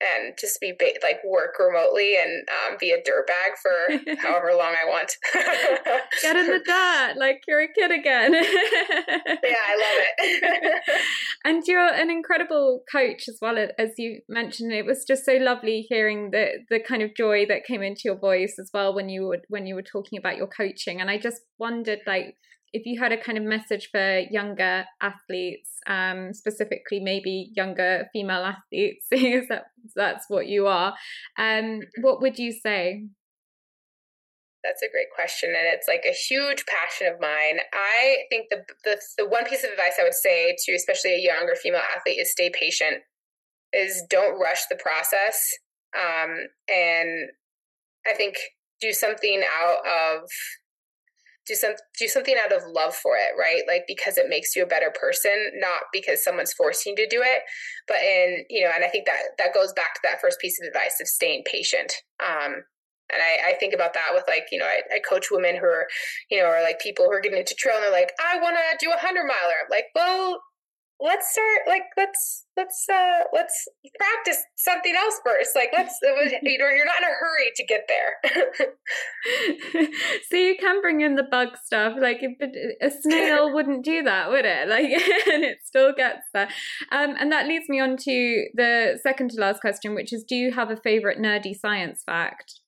[0.01, 4.73] and just be ba- like work remotely and um, be a dirtbag for however long
[4.81, 5.15] I want.
[6.21, 8.33] Get in the dirt like you're a kid again.
[8.33, 10.83] yeah, I love it.
[11.43, 14.71] and you're an incredible coach as well as you mentioned.
[14.71, 18.17] It was just so lovely hearing the the kind of joy that came into your
[18.17, 21.01] voice as well when you were when you were talking about your coaching.
[21.01, 22.35] And I just wondered like
[22.73, 28.43] if you had a kind of message for younger athletes, um, specifically maybe younger female
[28.43, 29.65] athletes, because that,
[29.95, 30.93] that's what you are,
[31.37, 33.05] um, what would you say?
[34.63, 37.59] That's a great question, and it's like a huge passion of mine.
[37.71, 41.23] I think the, the the one piece of advice I would say to especially a
[41.23, 43.03] younger female athlete is stay patient.
[43.71, 45.41] Is don't rush the process,
[45.95, 46.35] um,
[46.67, 47.29] and
[48.05, 48.35] I think
[48.81, 50.29] do something out of
[51.49, 53.63] do some do something out of love for it right?
[53.67, 57.21] Like because it makes you a better person not because someone's forcing you to do
[57.21, 57.41] it.
[57.87, 60.59] But in you know and i think that that goes back to that first piece
[60.61, 61.91] of advice of staying patient.
[62.23, 62.63] Um
[63.11, 65.65] and I, I think about that with like you know I, I coach women who
[65.65, 65.87] are
[66.29, 68.55] you know are like people who are getting into trail and they're like I want
[68.55, 69.65] to do a hundred miler.
[69.65, 70.39] I'm like well
[71.01, 75.51] let's start like let's let's uh let's practice something else first.
[75.55, 78.73] Like let's you know you're not in a hurry to get there.
[80.29, 81.93] So you can bring in the bug stuff.
[81.99, 82.21] Like
[82.81, 84.67] a snail wouldn't do that would it?
[84.67, 86.49] Like and it still gets there.
[86.91, 90.35] Um and that leads me on to the second to last question which is do
[90.35, 92.59] you have a favorite nerdy science fact?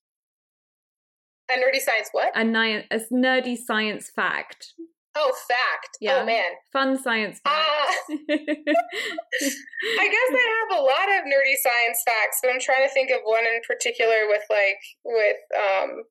[1.49, 2.31] A nerdy science what?
[2.35, 4.73] A, ni- a nerdy science fact
[5.15, 5.97] Oh, fact.
[5.99, 6.19] Yeah.
[6.21, 6.51] Oh, man.
[6.71, 7.97] Fun science uh, facts.
[8.09, 12.93] Uh, I guess I have a lot of nerdy science facts, but I'm trying to
[12.93, 16.03] think of one in particular with like, with, um,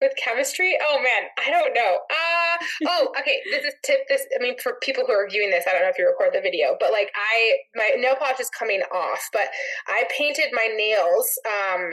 [0.00, 4.42] with chemistry oh man i don't know uh oh okay this is tip this i
[4.42, 6.76] mean for people who are viewing this i don't know if you record the video
[6.78, 9.48] but like i my nail polish is coming off but
[9.88, 11.90] i painted my nails um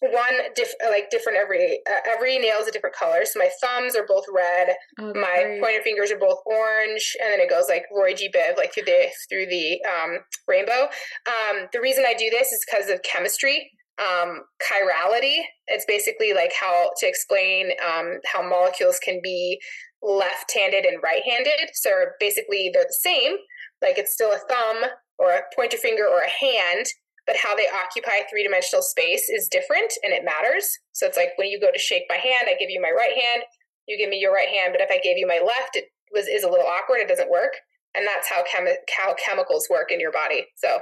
[0.00, 3.24] one diff- like different every uh, every nail is a different color.
[3.24, 5.62] So my thumbs are both red, oh, my great.
[5.62, 8.28] pointer fingers are both orange, and then it goes like Roy G.
[8.34, 10.18] Biv like through the through the um,
[10.48, 10.88] rainbow.
[11.26, 13.70] Um, the reason I do this is because of chemistry.
[13.96, 15.36] Um, chirality.
[15.68, 19.60] It's basically like how to explain um, how molecules can be
[20.02, 21.70] left-handed and right-handed.
[21.74, 23.36] So basically, they're the same.
[23.80, 26.86] Like it's still a thumb or a pointer finger or a hand,
[27.26, 30.68] but how they occupy three-dimensional space is different and it matters.
[30.92, 33.16] So it's like when you go to shake my hand, I give you my right
[33.16, 33.42] hand,
[33.88, 36.28] you give me your right hand, but if I gave you my left, it was
[36.28, 37.00] is a little awkward.
[37.00, 37.52] It doesn't work,
[37.94, 40.46] and that's how chemi- how chemicals work in your body.
[40.56, 40.78] So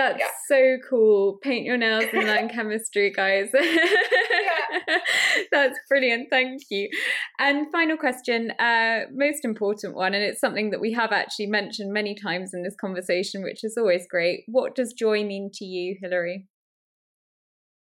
[0.00, 0.26] that's yeah.
[0.48, 1.38] so cool.
[1.42, 3.48] Paint your nails and learn chemistry, guys.
[5.52, 6.28] That's brilliant.
[6.30, 6.88] Thank you.
[7.38, 11.92] And final question, uh, most important one, and it's something that we have actually mentioned
[11.92, 14.44] many times in this conversation, which is always great.
[14.46, 16.46] What does joy mean to you, Hillary?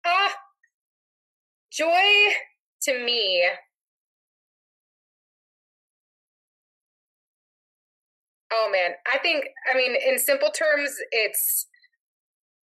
[0.04, 0.28] Uh,
[1.72, 2.32] joy
[2.82, 3.44] to me
[8.56, 11.66] Oh man, I think I mean in simple terms it's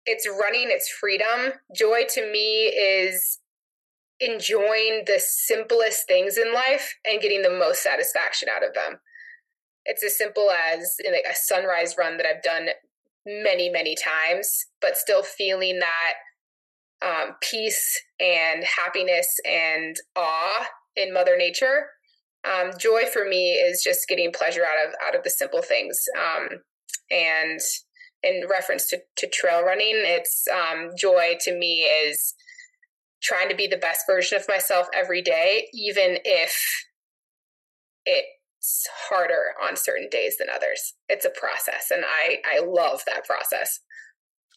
[0.08, 1.54] it's running, it's freedom.
[1.76, 3.40] Joy to me is
[4.20, 9.00] enjoying the simplest things in life and getting the most satisfaction out of them.
[9.86, 12.70] It's as simple as like a sunrise run that I've done
[13.26, 16.14] many, many times, but still feeling that
[17.06, 21.88] um, peace and happiness and awe in Mother Nature.
[22.44, 26.00] Um, joy for me is just getting pleasure out of out of the simple things.
[26.18, 26.48] Um,
[27.12, 27.60] and
[28.24, 32.34] in reference to, to trail running, it's um, joy to me is
[33.22, 36.86] trying to be the best version of myself every day, even if
[38.06, 40.94] it's harder on certain days than others.
[41.10, 43.80] It's a process, and I I love that process.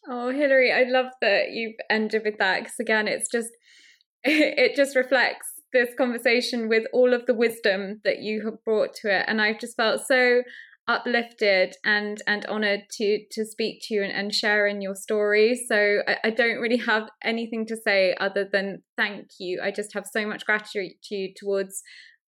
[0.08, 3.50] Oh, Hillary, I love that you've ended with that because again, it's just
[4.24, 9.14] it just reflects this conversation with all of the wisdom that you have brought to
[9.14, 10.42] it, and I've just felt so
[10.90, 15.54] uplifted and and honored to to speak to you and, and share in your story
[15.68, 19.94] so I, I, don't really have anything to say other than thank you i just
[19.94, 21.82] have so much gratitude towards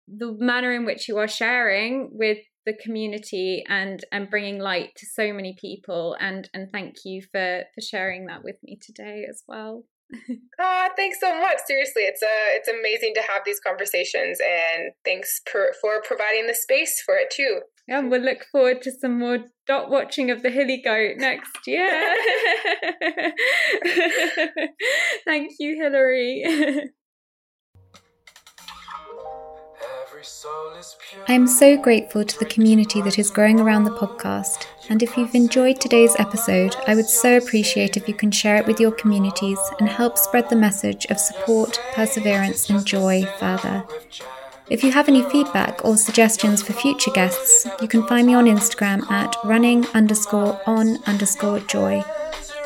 [0.07, 5.05] the manner in which you are sharing with the community and and bringing light to
[5.05, 9.43] so many people and and thank you for for sharing that with me today as
[9.47, 9.83] well
[10.59, 11.57] Ah, thanks so much.
[11.67, 16.55] Seriously, it's uh, it's amazing to have these conversations, and thanks per, for providing the
[16.55, 17.59] space for it too.
[17.87, 21.65] Yeah, and we'll look forward to some more dot watching of the hilly goat next
[21.65, 21.89] year.
[25.25, 26.91] Thank you, Hillary.
[31.27, 34.65] I am so grateful to the community that is growing around the podcast.
[34.89, 38.65] And if you've enjoyed today's episode, I would so appreciate if you can share it
[38.65, 43.85] with your communities and help spread the message of support, perseverance, and joy further.
[44.69, 48.45] If you have any feedback or suggestions for future guests, you can find me on
[48.45, 52.03] Instagram at running underscore on underscore joy.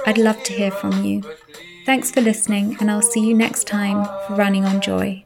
[0.08, 1.22] I'd love to hear from you.
[1.86, 5.24] Thanks for listening, and I'll see you next time for Running on Joy.